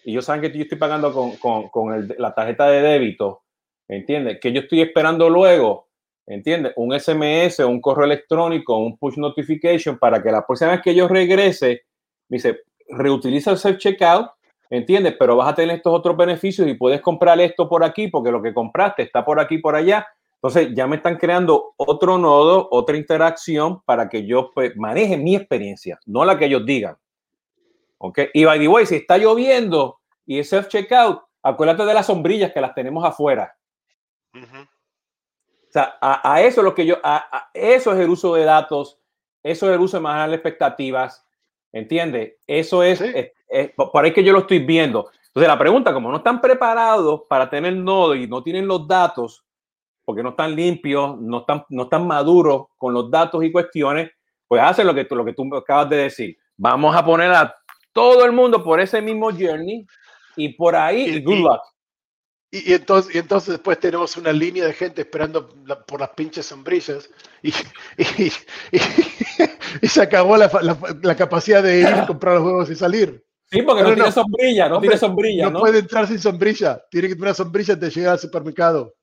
[0.04, 3.42] y yo saben que yo estoy pagando con, con, con la tarjeta de débito,
[3.88, 4.38] ¿entiendes?
[4.40, 5.88] Que yo estoy esperando luego,
[6.26, 6.72] ¿entiendes?
[6.76, 11.08] Un SMS, un correo electrónico, un push notification para que la próxima vez que yo
[11.08, 11.82] regrese,
[12.28, 14.30] me dice, reutiliza el self-checkout,
[14.70, 15.16] ¿entiendes?
[15.18, 18.42] Pero vas a tener estos otros beneficios y puedes comprar esto por aquí porque lo
[18.42, 20.06] que compraste está por aquí, por allá
[20.42, 25.36] entonces ya me están creando otro nodo, otra interacción para que yo pues, maneje mi
[25.36, 26.96] experiencia, no la que ellos digan.
[28.04, 28.18] ¿Ok?
[28.34, 32.60] Y by the way, si está lloviendo y es self-checkout, acuérdate de las sombrillas que
[32.60, 33.56] las tenemos afuera.
[34.34, 38.98] O sea, a, eso es lo que yo, a, eso es el uso de datos,
[39.40, 41.24] eso es el uso de manejar expectativas,
[41.70, 42.34] ¿entiendes?
[42.44, 43.00] Eso es,
[43.76, 45.08] por ahí que yo lo estoy viendo.
[45.28, 49.44] Entonces la pregunta, como no están preparados para tener nodo y no tienen los datos,
[50.04, 54.10] porque no están limpios, no están, no están maduros con los datos y cuestiones,
[54.48, 56.36] pues hacen lo que, tú, lo que tú acabas de decir.
[56.56, 57.54] Vamos a poner a
[57.92, 59.86] todo el mundo por ese mismo journey
[60.36, 61.60] y por ahí, y, good luck.
[62.50, 65.48] Y, entonces, y entonces después tenemos una línea de gente esperando
[65.86, 67.08] por las pinches sombrillas
[67.42, 67.52] y,
[69.80, 70.50] y se acabó la,
[71.02, 73.24] la, capacidad de ir a comprar los huevos y salir.
[73.50, 75.50] Sí, porque no, tiene sombrilla, no tiene sombrilla.
[75.50, 78.94] No, puede entrar sin sombrilla, tiene que tener una sombrilla antes de llegar al supermercado.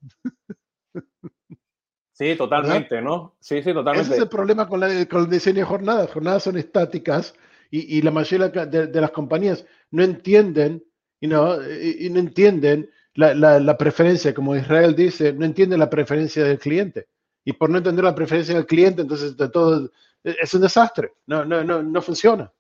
[2.14, 3.38] Sí, totalmente, ¿no?
[3.40, 4.08] Sí, sí, totalmente.
[4.08, 6.12] Ese es el problema con, la, con el diseño de jornadas.
[6.12, 7.34] Jornadas son estáticas
[7.70, 10.84] y, y la mayoría de, las compañías no entienden,
[11.20, 17.08] y no entienden la, la, preferencia, como Israel dice, no entienden la preferencia del cliente.
[17.44, 19.90] Y por no entender la preferencia del cliente, entonces de todo
[20.24, 21.14] es un desastre.
[21.26, 22.52] No, no, no, no funciona.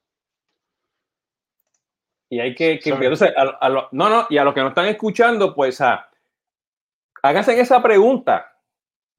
[2.29, 5.55] Y hay que, que entonces, a, no, no, y a los que nos están escuchando,
[5.55, 6.09] pues a
[7.23, 8.55] háganse esa pregunta,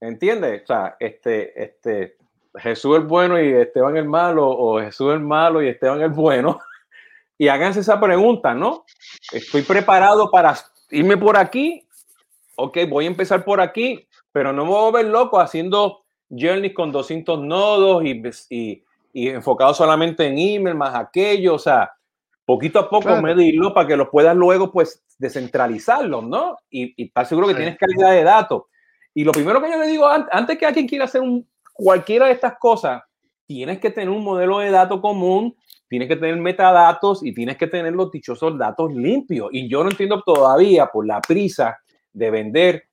[0.01, 0.63] ¿entiendes?
[0.63, 2.17] O sea, este, este,
[2.55, 6.59] Jesús el bueno y Esteban el malo, o Jesús el malo y Esteban el bueno,
[7.39, 8.85] y háganse esa pregunta, ¿no?
[9.33, 10.57] Estoy preparado para
[10.91, 11.87] irme por aquí,
[12.57, 16.75] ok, voy a empezar por aquí, pero no me voy a ver loco haciendo journeys
[16.75, 21.93] con 200 nodos y, y, y enfocado solamente en email más aquello, o sea,
[22.45, 26.57] poquito a poco medirlo para que lo puedas luego pues descentralizarlos, ¿no?
[26.69, 28.65] Y, y estar seguro que tienes calidad de datos.
[29.15, 31.47] Y lo primero que yo le digo, antes que alguien quiera hacer un,
[31.81, 33.03] cualquiera de estas cosas,
[33.47, 35.57] tienes que tener un modelo de datos común,
[35.89, 39.49] tienes que tener metadatos y tienes que tener los dichosos datos limpios.
[39.53, 41.79] Y yo no entiendo todavía por la prisa
[42.13, 42.85] de vender,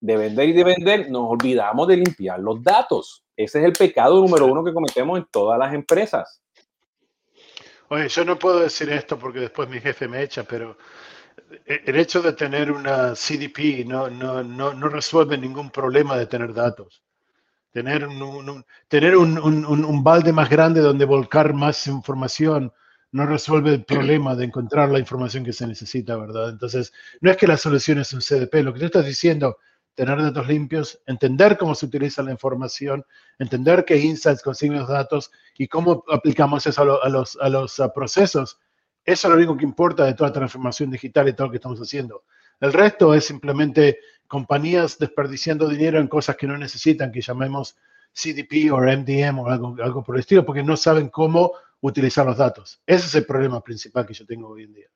[0.00, 3.24] de vender y de vender, nos olvidamos de limpiar los datos.
[3.36, 6.42] Ese es el pecado número uno que cometemos en todas las empresas.
[7.88, 10.76] Oye, yo no puedo decir esto porque después mi jefe me echa, pero
[11.66, 16.52] el hecho de tener una CDP no, no, no, no resuelve ningún problema de tener
[16.52, 17.02] datos.
[17.72, 22.72] Tener, un, tener un, un, un, balde más grande donde volcar más información
[23.12, 26.50] no resuelve el problema de encontrar la información que se necesita, ¿verdad?
[26.50, 29.58] Entonces, no es que la solución es un CDP, lo que tú estás diciendo,
[29.94, 33.04] tener datos limpios, entender cómo se utiliza la información,
[33.38, 38.58] entender qué insights consiguen los datos y cómo aplicamos eso a, los, a los procesos
[39.04, 41.80] eso es lo único que importa de toda transformación digital y todo lo que estamos
[41.80, 42.24] haciendo.
[42.60, 43.98] El resto es simplemente
[44.32, 47.76] compañías desperdiciando dinero en cosas que no necesitan, que llamemos
[48.14, 52.38] CDP o MDM o algo, algo por el estilo, porque no saben cómo utilizar los
[52.38, 52.80] datos.
[52.86, 54.86] Ese es el problema principal que yo tengo hoy en día.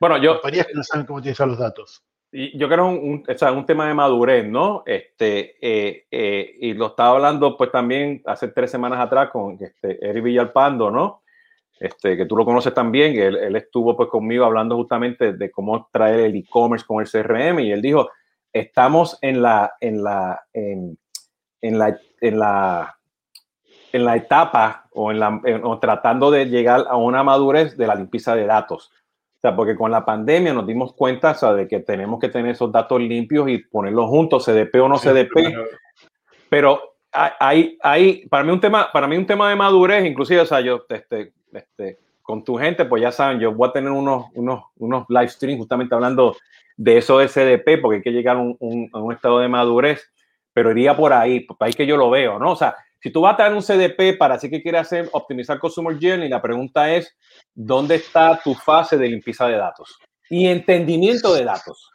[0.00, 0.40] Bueno, yo...
[0.40, 2.02] Compañías que no saben cómo utilizar los datos.
[2.32, 4.82] Y yo creo un, o sea, un tema de madurez, ¿no?
[4.84, 10.04] Este, eh, eh, y lo estaba hablando pues también hace tres semanas atrás con este,
[10.04, 11.22] Eric Villalpando, ¿no?
[11.80, 15.88] este, que tú lo conoces también, él, él, estuvo pues conmigo hablando justamente de cómo
[15.90, 18.10] traer el e-commerce con el CRM y él dijo,
[18.52, 20.98] estamos en la, en la, en,
[21.60, 22.96] en la, en la,
[23.92, 27.94] en la etapa o, en la, o tratando de llegar a una madurez de la
[27.94, 28.92] limpieza de datos.
[29.36, 32.28] O sea, porque con la pandemia nos dimos cuenta o sea, de que tenemos que
[32.28, 35.54] tener esos datos limpios y ponerlos juntos, CDP o no CDP.
[36.48, 40.46] Pero hay, hay, para mí un tema, para mí un tema de madurez, inclusive, o
[40.46, 41.98] sea, yo, este, este,
[42.30, 45.58] con tu gente, pues ya saben, yo voy a tener unos, unos, unos live streams
[45.58, 46.36] justamente hablando
[46.76, 50.10] de eso de CDP, porque hay que llegar a un, estado de madurez,
[50.52, 52.52] pero iría por ahí, por ahí que yo lo veo, ¿no?
[52.52, 55.58] O sea, si tú vas a tener un CDP para así que quieres hacer optimizar
[55.58, 57.14] Consumer Journey, la pregunta es,
[57.54, 59.98] ¿dónde está tu fase de limpieza de datos?
[60.28, 61.90] Y entendimiento de datos.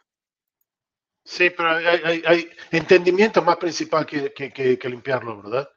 [1.24, 5.68] Sí, pero hay, entendimiento más principal que, que, que, limpiarlo, ¿verdad?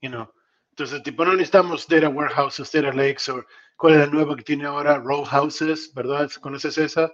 [0.00, 0.30] You know,
[0.70, 3.44] Entonces, tipo, no necesitamos data warehouses, data lakes, o
[3.76, 6.30] cuál es la nueva que tiene ahora, row houses, ¿verdad?
[6.40, 7.12] ¿Conoces esa?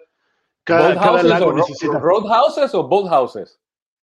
[0.64, 1.99] Cada, cada lago necesita.
[1.99, 3.59] Road houses o boat houses?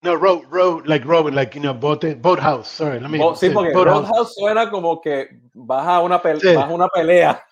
[0.03, 2.99] No, row, row, like row, like, you know, boat, boat house, sorry.
[2.99, 4.35] Let me, sí, porque road house.
[4.35, 7.43] suena como que vas a una, a una pelea.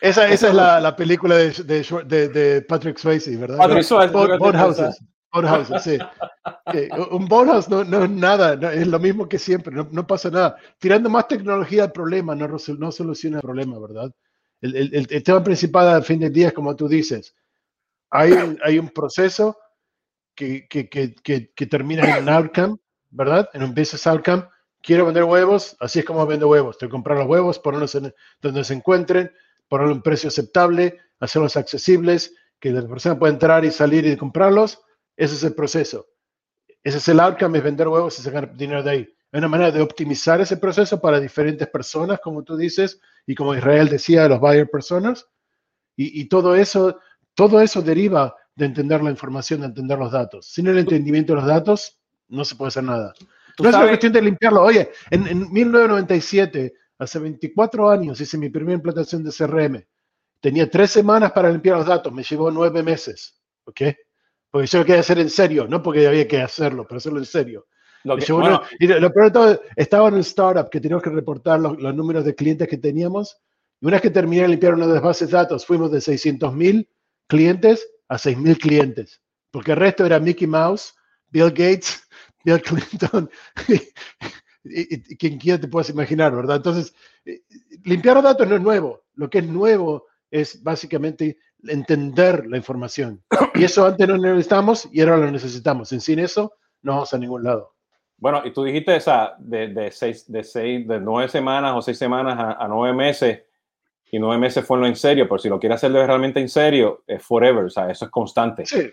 [0.00, 3.58] Esa, esa es la, la película de, de, de, Patrick Swayze, ¿verdad?
[3.58, 4.12] Patrick Swayze.
[4.12, 4.98] Boat, boat houses.
[5.32, 5.98] Boathouse, sí.
[7.10, 10.56] un boathouse no, no es nada, es lo mismo que siempre, no, no, pasa nada.
[10.78, 14.12] Tirando más tecnología al problema no, no soluciona el problema, ¿verdad?
[14.62, 17.34] El, tema principal al fin del día es como tú dices,
[18.10, 18.32] hay,
[18.64, 19.58] hay un proceso
[20.34, 21.14] que, que, que,
[21.54, 22.76] que, termina en un outcome,
[23.10, 23.48] ¿verdad?
[23.52, 24.44] En un business outcome.
[24.80, 26.76] Quiero vender huevos, así es como vendo huevos.
[26.78, 29.32] Que comprar los huevos, ponerlos en, donde se encuentren,
[29.68, 34.80] ponerlos un precio aceptable, hacerlos accesibles, que la persona pueda entrar y salir y comprarlos
[35.16, 36.06] ese es el proceso.
[36.82, 39.16] Ese es el outcome, es vender huevos y sacar dinero de ahí.
[39.32, 43.54] Hay una manera de optimizar ese proceso para diferentes personas, como tú dices, y como
[43.54, 45.26] Israel decía, los buyer personas.
[45.96, 46.98] Y, todo eso,
[47.34, 50.46] todo eso deriva de entender la información, de entender los datos.
[50.46, 53.12] Sin el entendimiento de los datos, no se puede hacer nada.
[53.58, 54.62] No es una cuestión de limpiarlo.
[54.62, 59.84] Oye, en, en 1997, hace 24 años, hice mi primera implantación de CRM.
[60.40, 63.40] Tenía tres semanas para limpiar los datos, me llevó nueve meses.
[63.64, 63.82] ¿Ok?
[64.52, 67.24] porque yo lo quería hacer en serio, no porque había que hacerlo, pero hacerlo en
[67.24, 67.66] serio.
[68.04, 71.78] Lo y lo peor de todo, estaba en un startup que teníamos que reportar los,
[71.94, 73.38] números de clientes que teníamos.
[73.80, 76.00] Y una vez que terminé de limpiar una de las bases de datos, fuimos de
[76.00, 76.88] 600 mil
[77.28, 79.20] clientes a 6 mil clientes.
[79.50, 80.94] Porque el resto era Mickey Mouse,
[81.28, 82.02] Bill Gates,
[82.44, 83.30] Bill Clinton,
[84.64, 86.56] y, quien quiera te puedas imaginar, ¿verdad?
[86.56, 87.42] Entonces, eh,
[87.84, 89.04] limpiar datos no es nuevo.
[89.14, 93.22] Lo que es nuevo es básicamente entender la información.
[93.54, 95.90] Y eso antes no necesitamos y ahora lo necesitamos.
[95.90, 97.71] Sin eso, no vamos a ningún lado.
[98.22, 101.98] Bueno, y tú dijiste esa de, de, seis, de, seis, de nueve semanas o seis
[101.98, 103.40] semanas a, nueve meses,
[104.12, 107.02] y nueve meses fue lo en serio, pero si lo quieres hacer realmente en serio,
[107.04, 108.64] es forever, o sea, eso es constante.
[108.64, 108.92] Sí.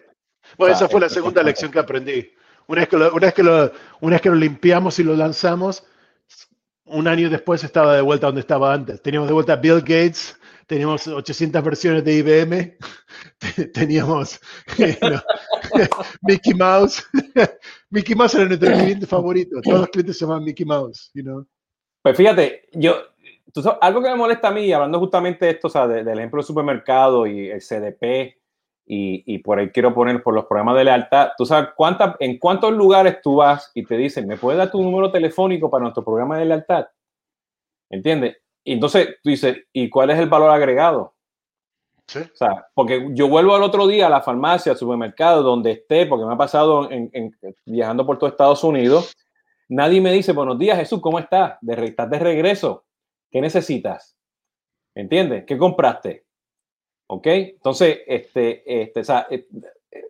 [0.57, 2.27] Bueno, esa fue la segunda lección que aprendí.
[2.65, 5.15] Una vez que, lo, una, vez que lo, una vez que lo limpiamos y lo
[5.15, 5.85] lanzamos,
[6.85, 8.99] un año después estaba de vuelta donde estaba antes.
[8.99, 10.38] Teníamos de vuelta a Bill Gates,
[10.69, 12.77] teníamos 800 versiones de IBM,
[13.73, 14.39] teníamos
[16.21, 17.03] Mickey Mouse.
[17.89, 19.59] Mickey Mouse era nuestro cliente favorito.
[19.61, 21.47] Todos los clientes se llaman Mickey Mouse, you
[22.03, 22.97] Pues fíjate, yo,
[23.81, 26.45] algo que me molesta a mí, hablando justamente de esto, o sea, del ejemplo del
[26.45, 28.37] supermercado y el CDP,
[28.85, 32.39] y, y, por ahí quiero poner por los programas de lealtad, tú sabes cuántas, en
[32.39, 36.03] cuántos lugares tú vas y te dicen, ¿me puedes dar tu número telefónico para nuestro
[36.03, 36.87] programa de lealtad?
[37.91, 38.37] ¿Entiendes?
[38.63, 41.15] Y entonces tú dices, ¿y cuál es el valor agregado?
[42.07, 42.19] Sí.
[42.19, 46.05] O sea, porque yo vuelvo al otro día a la farmacia, al supermercado, donde esté,
[46.07, 47.31] porque me ha pasado en,
[47.65, 49.15] viajando por todo Estados Unidos,
[49.67, 51.57] nadie me dice, buenos días Jesús, ¿cómo estás?
[51.61, 52.85] De, ¿Estás de regreso?
[53.29, 54.17] ¿Qué necesitas?
[54.95, 55.45] ¿Entiendes?
[55.45, 56.25] ¿Qué compraste?
[57.07, 57.27] ¿Ok?
[57.27, 59.01] Entonces, este, este, eh,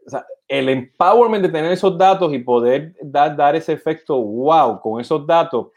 [0.05, 4.81] o sea, el empowerment de tener esos datos y poder dar, dar ese efecto wow
[4.81, 5.67] con esos datos,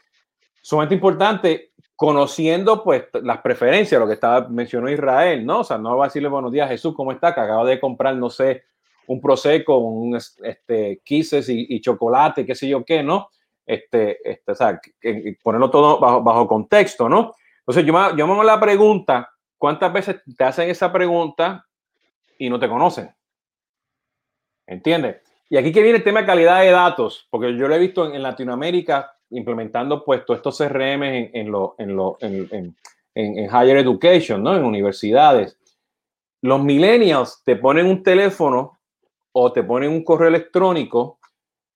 [0.61, 5.59] sumamente importante conociendo pues las preferencias, lo que estaba mencionó Israel, ¿no?
[5.59, 7.33] O sea, no va a decirle buenos días Jesús, ¿cómo está?
[7.33, 8.63] Que acaba de comprar, no sé,
[9.07, 13.29] un Prosecco, un este, Kisses y, chocolate, qué sé yo qué, ¿no?
[13.65, 14.79] Este, este, o sea,
[15.41, 17.33] ponerlo todo bajo, bajo contexto, ¿no?
[17.59, 21.65] Entonces yo me, yo me hago la pregunta, ¿cuántas veces te hacen esa pregunta
[22.37, 23.13] y no te conocen?
[24.65, 25.21] ¿Entiendes?
[25.49, 28.11] Y aquí que viene el tema de calidad de datos, porque yo lo he visto
[28.11, 32.75] en Latinoamérica implementando pues todos estos CRM en, en, lo, en, lo, en,
[33.15, 34.55] en, higher education, ¿no?
[34.55, 35.57] En universidades.
[36.41, 38.79] Los millennials te ponen un teléfono
[39.31, 41.19] o te ponen un correo electrónico,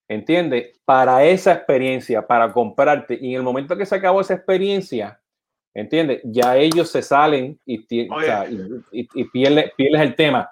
[0.07, 0.79] ¿entiendes?
[0.85, 3.17] Para esa experiencia, para comprarte.
[3.19, 5.19] Y en el momento que se acabó esa experiencia,
[5.73, 6.21] ¿entiendes?
[6.23, 8.07] Ya ellos se salen y, y,
[8.91, 10.49] y, pierdes, el tema.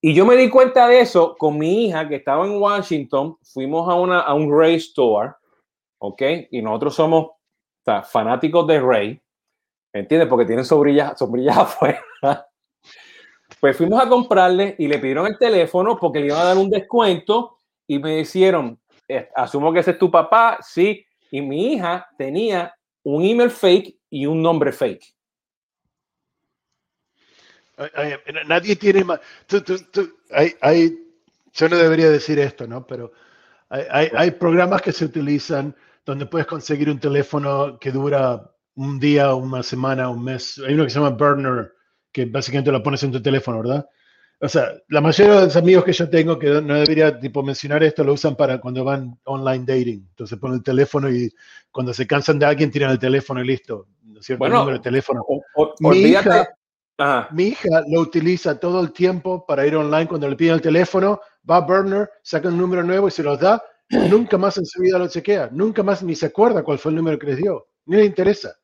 [0.00, 3.36] Y yo me di cuenta de eso con mi hija que estaba en Washington.
[3.42, 5.32] Fuimos a, una, a un Ray Store
[5.98, 6.22] ¿ok?
[6.50, 7.30] Y nosotros somos
[8.10, 9.22] fanáticos de Rey,
[9.92, 10.28] ¿entiendes?
[10.28, 11.20] Porque tienen sombrillas,
[11.56, 12.04] afuera.
[13.60, 16.70] Pues fuimos a comprarle y le pidieron el teléfono porque le iban a dar un
[16.70, 17.56] descuento
[17.86, 18.78] y me dijeron,
[19.34, 24.26] asumo que ese es tu papá, sí, y mi hija tenía un email fake y
[24.26, 25.14] un nombre fake.
[28.46, 29.20] Nadie tiene más.
[30.60, 30.98] hay,
[31.52, 32.86] yo no debería decir esto, ¿no?
[32.86, 33.12] Pero
[33.68, 35.74] hay, hay, programas que se utilizan
[36.12, 40.60] donde puedes conseguir un teléfono que dura un día, una semana, un mes.
[40.66, 41.72] Hay uno que se llama Burner,
[42.12, 43.86] que básicamente lo pones en tu teléfono, ¿verdad?
[44.40, 47.82] o sea, la mayoría de los amigos que yo tengo, que no debería tipo mencionar
[47.82, 50.06] esto, lo usan para cuando van online dating.
[50.10, 51.28] Entonces ponen el teléfono y
[51.72, 53.88] cuando se cansan de alguien tiran el teléfono y listo.
[54.04, 54.46] ¿no es cierto?
[54.46, 55.24] el número de teléfono.
[55.80, 56.48] mi, hija,
[57.32, 61.20] mi hija lo utiliza todo el tiempo para ir online cuando le piden el teléfono,
[61.48, 63.60] va a Burner, saca un número nuevo y se los da.
[63.90, 65.48] Nunca más en su vida lo chequea.
[65.52, 67.68] Nunca más ni se acuerda cuál fue el número que les dio.
[67.86, 68.56] Ni le interesa.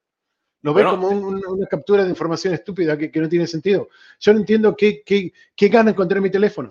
[0.63, 3.89] Lo ve como una captura de información estúpida que, no tiene sentido.
[4.19, 6.71] Yo no entiendo qué, qué, qué gana encontrar mi teléfono.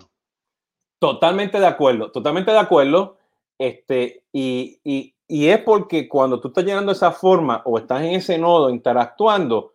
[0.98, 3.18] Totalmente de acuerdo, totalmente de acuerdo.
[3.56, 8.14] Este, y, y, y, es porque cuando tú estás llenando esa forma o estás en
[8.14, 9.74] ese nodo interactuando,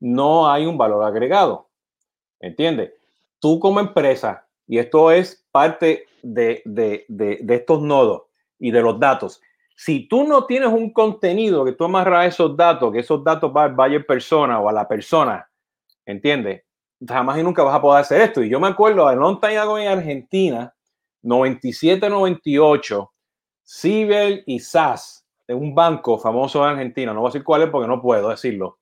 [0.00, 1.68] no hay un valor agregado.
[2.38, 2.92] ¿Entiendes?
[3.40, 8.22] Tú como empresa, y esto es parte de, de, de, estos nodos
[8.58, 9.40] y de los datos,
[9.74, 14.02] si tú no tienes un contenido que tú amarras esos datos, que esos datos vayan
[14.02, 15.48] a persona o a la persona,
[16.04, 16.64] ¿entiendes?
[17.06, 18.42] Jamás y nunca vas a poder hacer esto.
[18.42, 20.74] Y yo me acuerdo de long time ago en Argentina,
[21.22, 23.10] 97-98,
[23.64, 27.70] Cibel y SAS, de un banco famoso de Argentina, no voy a decir cuál es
[27.70, 28.80] porque no puedo decirlo.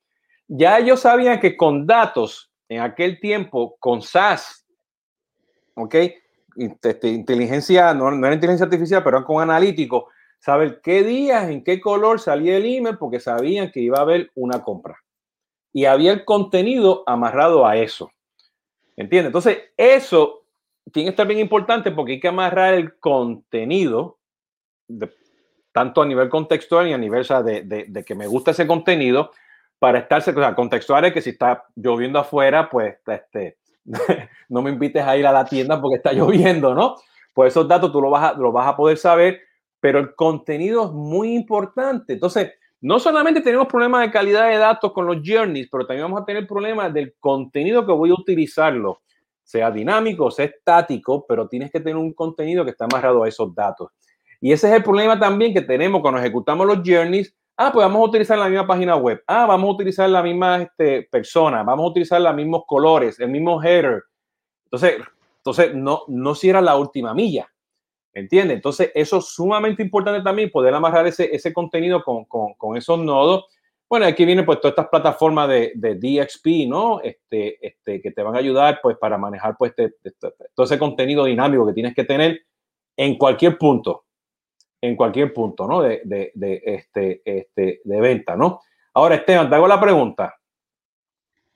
[0.48, 4.65] Ya ellos sabían que con datos, en aquel tiempo, con SAS,
[5.76, 5.94] ¿ok?
[6.56, 10.08] Este, inteligencia, no, no era inteligencia artificial, pero con analítico,
[10.38, 14.30] saber qué días, en qué color salía el email, porque sabían que iba a haber
[14.34, 14.98] una compra.
[15.72, 18.10] Y había el contenido amarrado a eso.
[18.96, 19.28] ¿Entiendes?
[19.28, 20.46] Entonces, eso
[20.92, 24.18] tiene que estar bien importante porque hay que amarrar el contenido,
[25.72, 29.30] tanto a nivel contextual y a nivel de, que me gusta ese contenido,
[29.78, 33.58] para estarse, o sea, contextual es que si está lloviendo afuera, pues este,
[34.48, 36.96] no me invites a ir a la tienda porque está lloviendo, ¿no?
[37.32, 39.40] Pues esos datos tú los vas a, los vas a poder saber
[39.80, 42.14] pero el contenido es muy importante.
[42.14, 46.22] Entonces, no solamente tenemos problemas de calidad de datos con los journeys, pero también vamos
[46.22, 49.02] a tener problemas del contenido que voy a utilizarlo,
[49.42, 53.54] sea dinámico, sea estático, pero tienes que tener un contenido que está amarrado a esos
[53.54, 53.90] datos.
[54.40, 57.34] Y ese es el problema también que tenemos cuando ejecutamos los journeys.
[57.58, 59.22] Ah, pues vamos a utilizar la misma página web.
[59.26, 61.62] Ah, vamos a utilizar la misma este, persona.
[61.62, 64.02] Vamos a utilizar los mismos colores, el mismo header.
[64.64, 64.96] Entonces,
[65.38, 67.50] entonces no, no si era la última milla.
[68.12, 68.54] ¿Entiende?
[68.54, 72.98] Entonces, eso es sumamente importante también, poder amarrar ese, ese contenido con, con, con, esos
[72.98, 73.44] nodos.
[73.88, 77.00] Bueno, aquí vienen pues todas estas plataformas de, de DXP, ¿no?
[77.02, 80.78] Este, este, que te van a ayudar pues para manejar pues este, este, todo ese
[80.78, 82.40] contenido dinámico que tienes que tener
[82.96, 84.05] en cualquier punto,
[84.86, 85.82] en cualquier punto, ¿no?
[85.82, 88.60] De, de, de este, este, de venta, ¿no?
[88.94, 90.34] Ahora, Esteban, te hago la pregunta.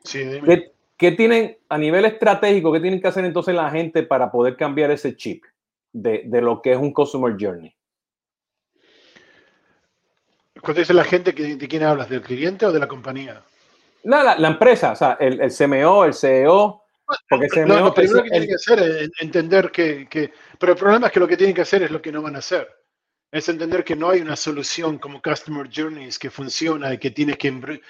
[0.04, 0.46] Sí, dime.
[0.46, 4.56] ¿Qué, ¿Qué tienen a nivel estratégico, qué tienen que hacer entonces la gente para poder
[4.56, 5.44] cambiar ese chip?
[5.92, 7.74] de, de lo que es un Customer Journey.
[10.60, 12.08] Cuando dice la gente, ¿de quién hablas?
[12.08, 13.42] ¿Del cliente o de la compañía?
[14.04, 16.82] No, la, la empresa, o sea, el, el, CMO, el CEO.
[17.28, 20.78] Porque el CMO, lo primero que tiene que hacer es entender que, que, Pero el
[20.78, 22.68] problema es que lo que tienen que hacer es lo que no van a hacer.
[23.32, 27.38] Es entender que no hay una solución como Customer Journeys que funciona y que tienes
[27.38, 27.80] que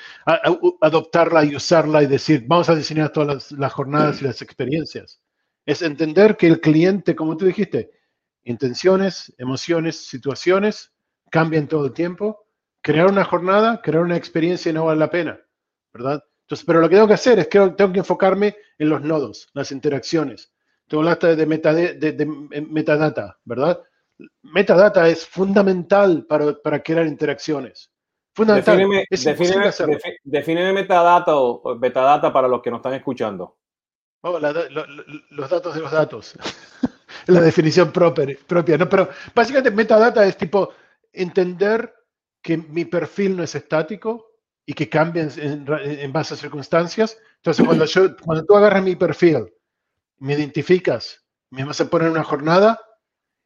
[0.80, 5.20] adoptarla y usarla y decir, vamos a diseñar todas las, jornadas y las experiencias
[5.66, 7.90] es entender que el cliente, como tú dijiste,
[8.42, 10.92] intenciones, emociones, situaciones
[11.30, 12.46] cambian todo el tiempo.
[12.82, 15.40] Crear una jornada, crear una experiencia no vale la pena,
[15.92, 16.24] ¿verdad?
[16.42, 19.48] Entonces, pero lo que tengo que hacer es que tengo que enfocarme en los nodos,
[19.52, 20.52] las interacciones.
[20.88, 22.26] Tengo hablaste de, de,
[22.62, 23.80] metadata, ¿verdad?
[24.42, 27.90] Metadata es fundamental para, para crear interacciones.
[28.34, 28.78] Fundamental.
[30.24, 33.60] Defíneme, metadata o metadata para los que nos están escuchando
[34.22, 36.34] los datos de los datos.
[37.26, 38.88] la definición propia, ¿no?
[38.88, 40.72] Pero básicamente metadata es tipo
[41.12, 41.92] entender
[42.42, 44.32] que mi perfil no es estático
[44.66, 47.18] y que cambia en, base a circunstancias.
[47.36, 49.52] Entonces, cuando, yo, cuando tú agarras mi perfil,
[50.18, 52.80] me identificas, me vas a poner una jornada,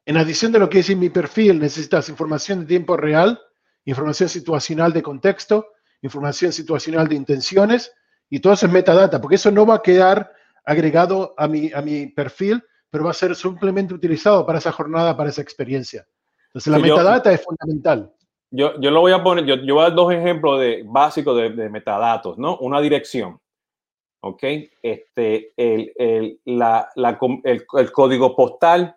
[0.07, 3.41] en adición de lo que es en mi perfil, necesitas información de tiempo real,
[3.85, 5.69] información situacional de contexto,
[6.03, 7.93] información situacional de intenciones,
[8.29, 10.33] y todo eso es metadata, porque eso no va a quedar
[10.65, 15.17] agregado a mi, a mi perfil, pero va a ser simplemente utilizado para esa jornada,
[15.17, 16.07] para esa experiencia.
[16.49, 18.13] Entonces, la metadata es fundamental.
[18.51, 21.37] Yo, yo lo voy a poner, yo, yo voy a dar dos ejemplos de, básicos
[21.37, 22.57] de, de metadatos, ¿no?
[22.59, 23.41] Una dirección,
[24.21, 24.43] ¿ok?
[24.81, 28.97] Este, el, el, la, la, el, el código postal,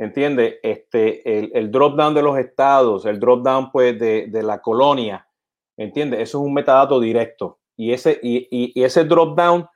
[0.00, 0.60] ¿entiende?
[0.62, 4.62] Este, el, el, drop down de los estados, el drop down pues de, de la
[4.62, 5.28] colonia,
[5.76, 6.22] ¿entiende?
[6.22, 7.58] Eso es un metadato directo.
[7.76, 9.66] Y ese, y, y, y ese drop down,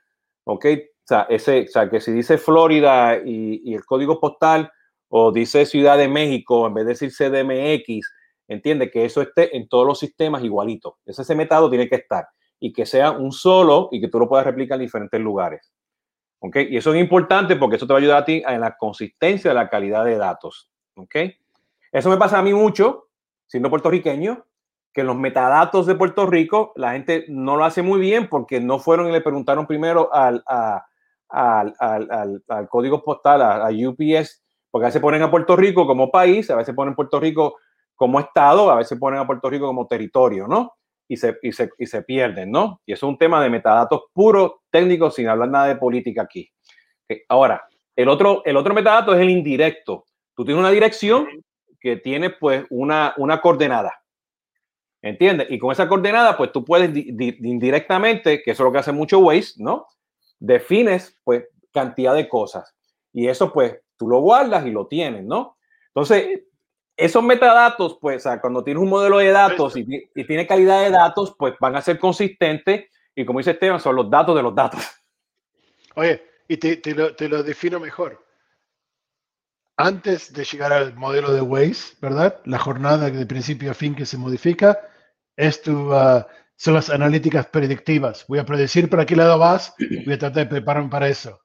[0.45, 0.65] ¿ok?
[0.65, 4.71] O sea, ese, o sea, que si dice Florida y, el código postal
[5.09, 8.11] o dice Ciudad de México en vez de decir CDMX,
[8.47, 10.97] entiende que eso esté en todos los sistemas igualito.
[11.05, 12.25] Ese, ese metado tiene que estar
[12.59, 15.71] y que sea un solo y que tú lo puedas replicar en diferentes lugares.
[16.45, 16.57] ¿Ok?
[16.69, 19.49] Y eso es importante porque eso te va a ayudar a ti en la consistencia
[19.49, 20.69] de la calidad de datos.
[20.95, 21.15] ¿Ok?
[21.91, 23.07] Eso me pasa a mí mucho,
[23.47, 24.45] siendo puertorriqueño,
[24.93, 28.79] que los metadatos de Puerto Rico la gente no lo hace muy bien porque no
[28.79, 34.89] fueron y le preguntaron primero al, al, al, al código postal, a, UPS, porque a
[34.89, 37.57] veces ponen a Puerto Rico como país, a veces ponen Puerto Rico
[37.95, 40.75] como estado, a veces ponen a Puerto Rico como territorio, ¿no?
[41.07, 42.81] Y se, y se, y se pierden, ¿no?
[42.85, 46.51] Y eso es un tema de metadatos puro técnico, sin hablar nada de política aquí.
[47.29, 47.63] Ahora,
[47.95, 50.05] el otro, el otro metadato es el indirecto.
[50.35, 51.27] Tú tienes una dirección
[51.79, 53.93] que tiene pues una, una coordenada.
[55.01, 55.51] ¿Entiendes?
[55.51, 59.19] Y con esa coordenada, pues tú puedes indirectamente, que eso es lo que hace mucho
[59.19, 59.85] Waze, ¿no?
[60.39, 62.73] Defines, pues, cantidad de cosas.
[63.13, 65.57] Y eso, pues, tú lo guardas y lo tienes, ¿no?
[65.89, 66.41] Entonces,
[66.97, 69.85] esos metadatos, pues, cuando tienes un modelo de datos y,
[70.25, 72.89] tiene calidad de datos, pues van a ser consistentes.
[73.15, 74.81] Y como dice Esteban, son los datos de los datos.
[75.95, 78.25] Oye, y te, te, lo, te lo defino mejor
[79.77, 82.39] antes de llegar al modelo de Waze, ¿verdad?
[82.45, 84.79] La jornada de principio a fin que se modifica,
[85.35, 88.25] es ah, son las analíticas predictivas.
[88.27, 91.41] Voy a predecir para qué lado vas, voy a tratar de prepararme para eso.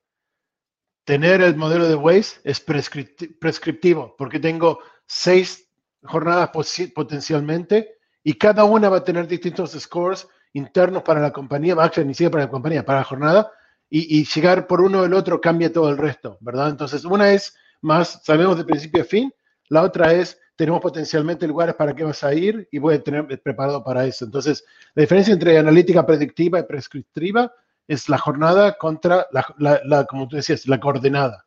[1.04, 4.80] Tener el modelo de Waze es prescriptivo, porque tengo
[5.12, 5.68] seis
[6.04, 6.50] jornadas
[6.94, 12.14] potencialmente y cada una va a tener distintos scores internos para la compañía, actually ni
[12.14, 13.50] siquiera para la compañía, para la jornada,
[13.88, 16.70] y, y llegar por uno o el otro cambia todo el resto, ¿verdad?
[16.70, 19.34] Entonces, una es más, sabemos de principio a fin,
[19.68, 23.26] la otra es tenemos potencialmente lugares para que vas a ir y voy a tener
[23.42, 24.24] preparado para eso.
[24.24, 27.52] Entonces, la diferencia entre analítica predictiva y prescriptiva
[27.88, 31.46] es la jornada contra la, la, como tú decías, la coordenada.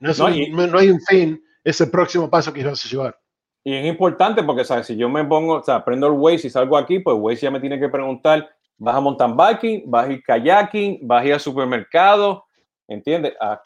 [0.00, 3.18] No, hay un fin, es el próximo paso que vas a llevar.
[3.64, 4.86] Y es importante porque, ¿sabes?
[4.86, 7.50] Si yo me pongo, o sea, prendo el Waze y salgo aquí, pues Waze ya
[7.50, 9.90] me tiene que preguntar, ¿vas a mountain biking?
[9.90, 10.98] ¿Vas a ir kayaking?
[11.02, 12.44] ¿Vas a ir al supermercado?
[12.86, 13.32] ¿Entiendes?
[13.40, 13.62] Ah,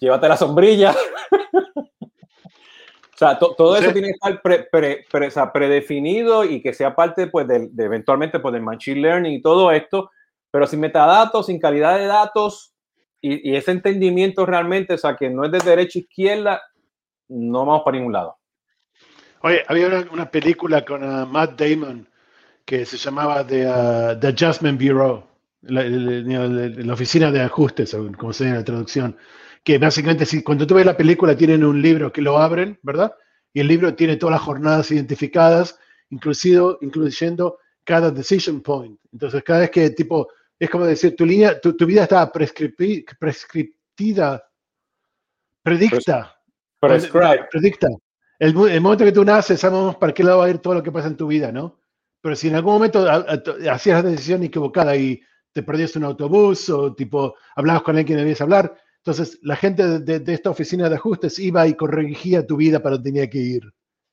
[0.00, 0.94] llévate la sombrilla.
[3.14, 8.40] O sea, todo eso tiene que estar predefinido y que sea parte pues, de, eventualmente
[8.40, 10.10] pues, del machine learning y todo esto,
[10.50, 12.74] pero sin metadatos, sin calidad de datos
[13.20, 16.62] y, ese entendimiento realmente, o sea, que no es de derecha a izquierda,
[17.28, 18.36] no vamos para ningún lado.
[19.42, 22.08] Oye, había una, película con uh, Matt Damon
[22.64, 25.24] que se llamaba The, uh, The Adjustment Bureau,
[25.62, 29.16] la, la, oficina de ajustes, como se llama la traducción
[29.64, 33.14] que básicamente si, cuando tú ves la película tienen un libro que lo abren, ¿verdad?
[33.52, 35.78] Y el libro tiene todas las jornadas identificadas,
[36.10, 38.98] inclusive, incluyendo cada decision point.
[39.12, 44.44] Entonces, cada vez que tipo, es como decir, tu línea, tu, tu vida está prescriptida,
[45.62, 46.36] predicta.
[47.50, 47.88] Predicta.
[48.38, 50.82] El, el, momento que tú naces, sabemos para qué lado va a ir todo lo
[50.82, 51.80] que pasa en tu vida, ¿no?
[52.20, 53.06] Pero si en algún momento
[53.70, 55.20] hacías la decisión equivocada y
[55.52, 59.98] te perdiste un autobús o tipo hablabas con alguien que debías hablar, entonces, la gente
[59.98, 63.64] de, esta oficina de ajustes iba y corregía tu vida para donde tenía que ir,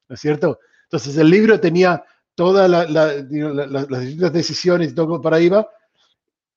[0.07, 0.59] ¿no es cierto?
[0.85, 2.03] Entonces, el libro tenía
[2.33, 5.69] todas las distintas decisiones y todo para iba.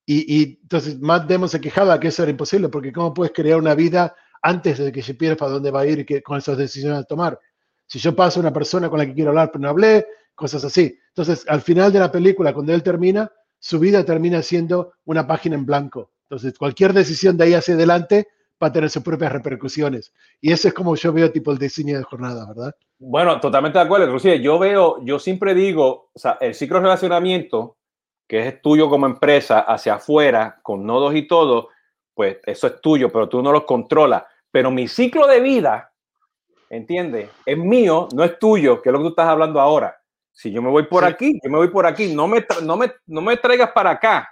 [0.07, 3.59] Y, y, entonces, Matt Damon se quejaba que eso era imposible, porque ¿cómo puedes crear
[3.59, 6.99] una vida antes de que se pierda dónde va a ir que, con esas decisiones
[6.99, 7.39] a tomar?
[7.87, 10.65] Si yo paso a una persona con la que quiero hablar, pero no hablé, cosas
[10.65, 10.99] así.
[11.09, 15.57] Entonces, al final de la película, cuando él termina, su vida termina siendo una página
[15.57, 18.27] en blanco entonces, cualquier decisión de ahí hacia adelante
[18.63, 20.15] va a tener sus propias repercusiones.
[20.41, 22.75] Y eso es como yo veo tipo el diseño de jornada, ¿verdad?
[22.99, 24.07] Bueno, totalmente de acuerdo.
[24.07, 27.77] Inclusive yo veo, yo siempre digo, o sea, el ciclo de relacionamiento,
[28.27, 31.69] que es tuyo como empresa hacia afuera, con nodos y todo,
[32.15, 34.23] pues eso es tuyo, pero tú no los controlas.
[34.53, 35.93] Pero mi ciclo de vida,
[36.71, 37.31] ¿entiendes?
[37.45, 39.97] Es mío, no es tuyo, que es lo que tú estás hablando ahora.
[40.31, 42.93] Si yo me voy por aquí, yo me voy por aquí, no me, no me,
[43.07, 44.29] no me traigas para acá.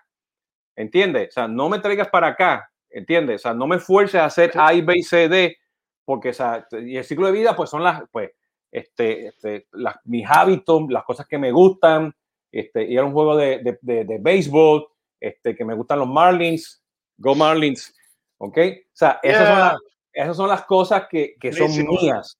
[0.76, 1.30] ¿Entiendes?
[1.30, 3.36] O sea, no me traigas para acá, ¿entiendes?
[3.36, 5.56] O sea, no me fuerces a hacer A, B y C, D,
[6.04, 8.30] porque, o sea, y el ciclo de vida, pues son las, pues,
[8.70, 12.14] este, este las, mis hábitos, las cosas que me gustan,
[12.52, 14.86] este, ir a un juego de, de, de, de, béisbol,
[15.18, 16.82] este, que me gustan los Marlins,
[17.16, 17.94] Go Marlins,
[18.38, 18.58] ¿ok?
[18.58, 19.76] O sea, esas, son, las,
[20.12, 22.38] esas son las cosas que, que son mías,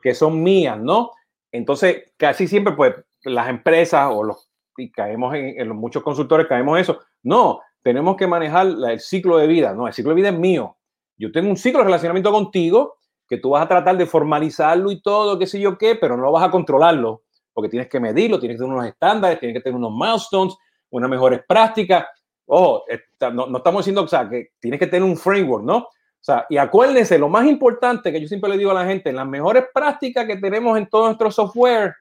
[0.00, 1.10] que son mías, ¿no?
[1.50, 2.94] Entonces, casi siempre, pues,
[3.24, 7.00] las empresas o los, y caemos en, en los muchos consultores, caemos en eso.
[7.22, 9.74] No, tenemos que manejar el ciclo de vida.
[9.74, 10.76] No, el ciclo de vida es mío.
[11.16, 12.96] Yo tengo un ciclo de relacionamiento contigo
[13.28, 16.32] que tú vas a tratar de formalizarlo y todo, qué sé yo qué, pero no
[16.32, 19.76] vas a controlarlo porque tienes que medirlo, tienes que tener unos estándares, tienes que tener
[19.76, 20.56] unos milestones,
[20.90, 22.06] unas mejores prácticas.
[22.46, 22.84] Oh,
[23.32, 25.88] no, no, estamos diciendo, o sea, que tienes que tener un framework, ¿no?
[26.22, 29.12] O sea, y acuérdense, lo más importante que yo siempre le digo a la gente,
[29.12, 31.96] las mejores prácticas que tenemos en todo nuestro software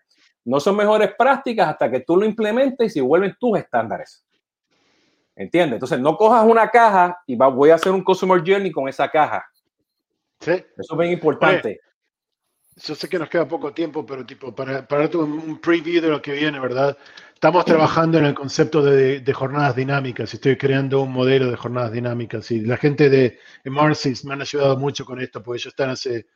[0.45, 4.24] no son mejores prácticas hasta que tú lo implementes y se vuelven tus estándares.
[5.36, 5.78] ¿Entiendes?
[5.78, 9.09] Entonces, no cojas una caja y va, voy a hacer un Customer Journey con esa
[9.09, 9.43] caja.
[10.39, 10.51] Sí.
[10.51, 11.80] Eso es bien importante.
[12.76, 16.22] Yo sé que nos queda poco tiempo, pero tipo, para, para un preview de lo
[16.22, 16.97] que viene, ¿verdad?
[17.34, 20.34] Estamos trabajando en el concepto de, jornadas dinámicas.
[20.34, 22.51] Estoy creando un modelo de jornadas dinámicas.
[22.51, 26.28] Y la gente de Marcis me han ayudado mucho con esto, porque ellos están hace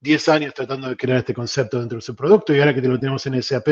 [0.00, 2.98] 10 años tratando de crear este concepto dentro de su producto y ahora que lo
[2.98, 3.68] tenemos en SAP,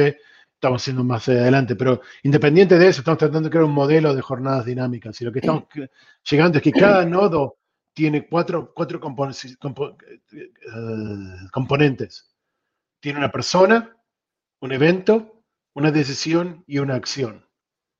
[0.54, 1.76] estamos haciendo más adelante.
[1.76, 5.20] Pero independiente de eso, estamos tratando de crear un modelo de jornadas dinámicas.
[5.20, 5.64] Y lo que estamos
[6.28, 7.58] llegando es que cada nodo
[7.92, 10.50] tiene cuatro, cuatro eh,
[11.52, 12.34] componentes.
[13.00, 13.96] Tiene una persona,
[14.60, 15.42] un evento,
[15.74, 17.46] una decisión y una acción.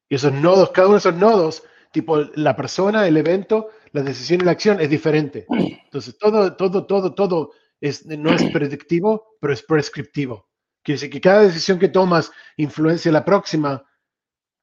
[0.09, 1.63] Y esos nodos, cada uno de esos nodos,
[1.93, 5.47] tipo la persona, el evento, la decisión y la acción es diferente.
[5.49, 10.49] Entonces, todo, todo, todo, todo es, no es predictivo, pero es prescriptivo.
[10.83, 13.85] Quiere decir que cada decisión que tomas influencia la próxima,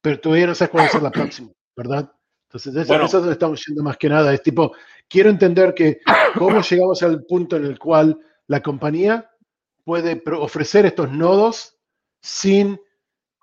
[0.02, 2.12] pero todavía no sabes cuál ser la próxima, ¿verdad?
[2.48, 4.34] Entonces, eso, es donde estamos yendo más que nada.
[4.34, 4.74] Es tipo,
[5.10, 6.00] quiero entender que
[6.38, 8.18] cómo llegamos al punto en el cual
[8.48, 9.30] la compañía
[9.84, 11.78] puede ofrecer estos nodos
[12.22, 12.80] sin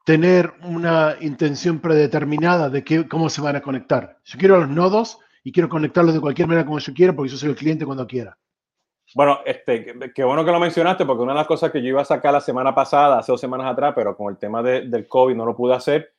[0.06, 4.18] tener una intención predeterminada de qué, cómo se van a conectar.
[4.24, 7.36] Yo quiero los nodos y quiero conectarlos de cualquier manera como yo quiera porque yo
[7.36, 8.38] soy el cliente cuando quiera.
[9.14, 12.00] Bueno, este, qué bueno que lo mencionaste porque una de las cosas que yo iba
[12.00, 15.34] a sacar la semana pasada, hace dos semanas atrás, pero con el tema del COVID
[15.34, 16.13] no lo pude hacer,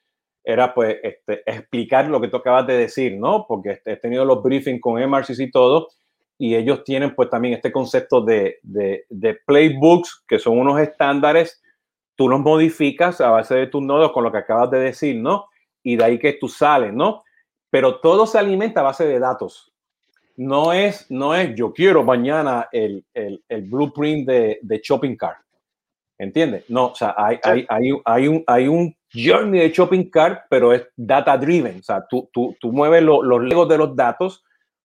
[0.45, 3.45] era pues este, explicar lo que tú acabas de decir, ¿no?
[3.47, 5.89] Porque he tenido los briefings con MRCC y todo,
[6.37, 11.61] y ellos tienen pues también este concepto de, de, de playbooks, que son unos estándares
[12.15, 15.47] tú los modificas a base de tus nodos con lo que acabas de decir, ¿no?
[15.83, 17.23] Y de ahí que tú sales, ¿no?
[17.69, 19.73] Pero todo se alimenta a base de datos.
[20.37, 25.39] No es, no es yo quiero mañana el, el, el blueprint de, de, shopping cart.
[26.17, 26.69] ¿Entiendes?
[26.69, 30.73] No, o sea, hay, hay, hay, hay, un, hay un journey de shopping cart, pero
[30.73, 31.79] es data driven.
[31.79, 34.43] O sea, tú, tú, tú mueves los legos de los datos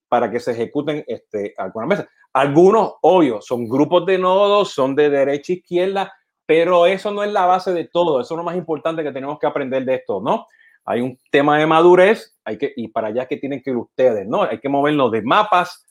[0.09, 2.07] para que se ejecuten este, algunas veces.
[2.33, 6.13] Algunos, obvio, son grupos de nodos, son de derecha a izquierda,
[6.47, 9.39] pero eso no es la base de todo, eso es lo más importante que tenemos
[9.39, 10.47] que aprender de esto, ¿no?
[10.85, 14.27] Hay un tema de madurez, hay que, y para allá que tienen que ir ustedes,
[14.27, 14.43] ¿no?
[14.43, 15.87] Hay que movernos de mapas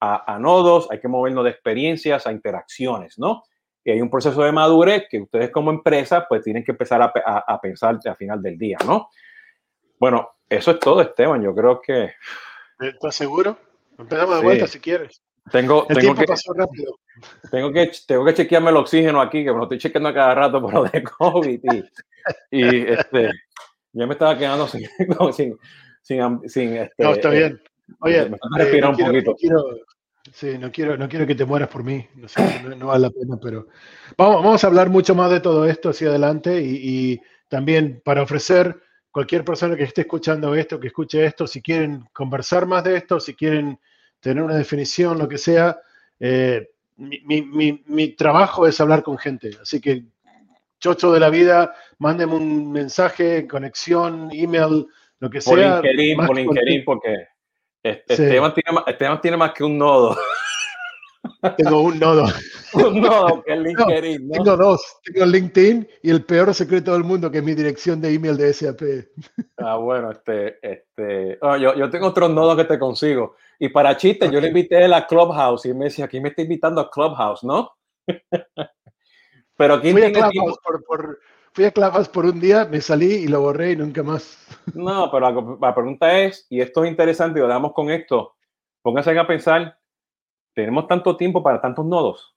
[0.00, 3.42] a, nodos, hay que movernos de experiencias a interacciones, ¿no?
[3.84, 7.12] Y hay un proceso de madurez que ustedes como empresa pues tienen que empezar a,
[7.46, 9.10] a, pensar al final del día, ¿no?
[9.98, 11.42] Bueno, eso es todo, Esteban.
[11.42, 12.12] Yo creo que...
[12.80, 13.58] ¿Estás seguro?
[13.98, 15.22] Empezamos de vuelta si quieres.
[15.50, 16.24] Tengo, tengo que,
[17.50, 20.34] Tengo que, tengo que chequearme el oxígeno aquí, que me lo estoy chequeando a cada
[20.34, 21.60] rato por lo de COVID.
[22.50, 23.30] Y, este,
[23.92, 24.88] ya me estaba quedando sin.
[25.32, 25.58] sin,
[26.02, 27.62] sin, sin este, no, está bien.
[28.00, 29.34] Oye, me eh, un quiero, poquito.
[29.36, 29.64] Quiero,
[30.32, 32.06] sí, no quiero, no quiero que te mueras por mí.
[32.14, 32.40] No, sé,
[32.76, 33.68] no, vale la pena, pero.
[34.16, 38.22] Vamos, vamos a hablar mucho más de todo esto hacia adelante y, y también para
[38.22, 38.80] ofrecer
[39.14, 43.20] cualquier persona que esté escuchando esto, que escuche esto, si quieren conversar más de esto,
[43.20, 43.78] si quieren
[44.18, 45.78] tener una definición, lo que sea.
[46.18, 50.02] Eh, mi, trabajo es hablar con gente, así que
[50.80, 54.86] chocho de la vida, mándenme un mensaje, conexión, email,
[55.20, 55.80] lo que sea.
[55.80, 57.28] Por LinkedIn, por LinkedIn, porque
[57.84, 60.16] Esteban, tiene más, Esteban tiene más que un nodo.
[61.58, 62.26] Tengo un nodo.
[62.74, 64.30] un nodo que es LinkedIn.
[64.30, 64.96] Tengo dos.
[65.04, 68.52] Tengo LinkedIn y el peor secreto del mundo, que es mi dirección de email de
[68.52, 68.82] SAP.
[69.58, 73.36] Ah, bueno, este, este, oh, yo, yo, tengo otros nodos que te consigo.
[73.58, 76.42] Y para chistes, yo le invité a la Clubhouse y me decía, aquí me está
[76.42, 77.72] invitando a Clubhouse, ¿no?
[79.56, 81.18] Pero aquí fui, a Clubhouse por,
[81.54, 84.38] fui a Clubhouse por un día, me salí y lo borré y nunca más.
[84.74, 88.34] No, pero la, pregunta es, y esto es interesante, y lo damos con esto,
[88.82, 89.78] pónganse a pensar,
[90.52, 92.34] tenemos tanto tiempo para tantos nodos,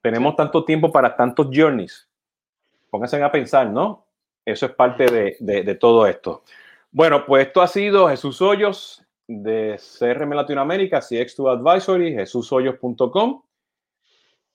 [0.00, 2.08] tenemos tanto tiempo para tantos journeys,
[2.90, 4.06] pónganse a pensar, ¿no?
[4.44, 6.42] Eso es parte de, de, de todo esto.
[6.90, 13.42] Bueno, pues esto ha sido Jesús Hoyos, de CRM Latinoamérica, CX2 Advisory, jesushoyos.com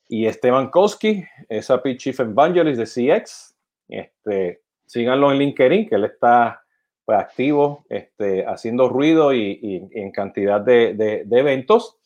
[0.10, 1.24] y Esteban Koski,
[1.62, 3.57] SAP Chief Evangelist de CX.
[3.88, 6.64] Este, síganlo en LinkedIn, que él está
[7.06, 11.98] pues, activo, este, haciendo ruido y, en cantidad de, eventos.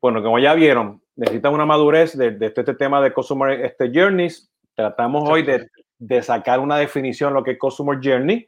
[0.00, 4.50] Bueno, como ya vieron, necesitan una madurez de, este, tema de Customer este, Journeys.
[4.74, 8.46] Tratamos hoy de, sacar una definición de lo que es Customer Journey.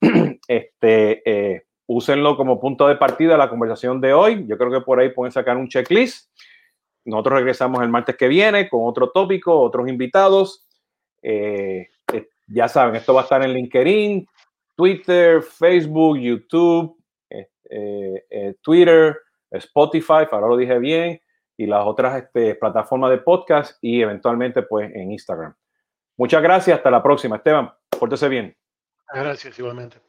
[0.48, 4.44] este, eh, úsenlo como punto de partida de la conversación de hoy.
[4.46, 6.30] Yo creo que por ahí pueden sacar un checklist.
[7.04, 10.66] Nosotros regresamos el martes que viene con otro tópico, otros invitados.
[11.22, 11.88] Eh,
[12.46, 14.26] ya saben, esto va a estar en LinkedIn,
[14.76, 16.96] Twitter, Facebook, YouTube,
[17.30, 19.18] eh, Twitter,
[19.50, 21.20] Spotify, ahora lo dije bien,
[21.56, 25.54] y las otras este, plataformas de podcast y eventualmente pues en Instagram.
[26.16, 27.36] Muchas gracias, hasta la próxima.
[27.36, 28.56] Esteban, pórtese bien.
[29.12, 30.05] Gracias, igualmente.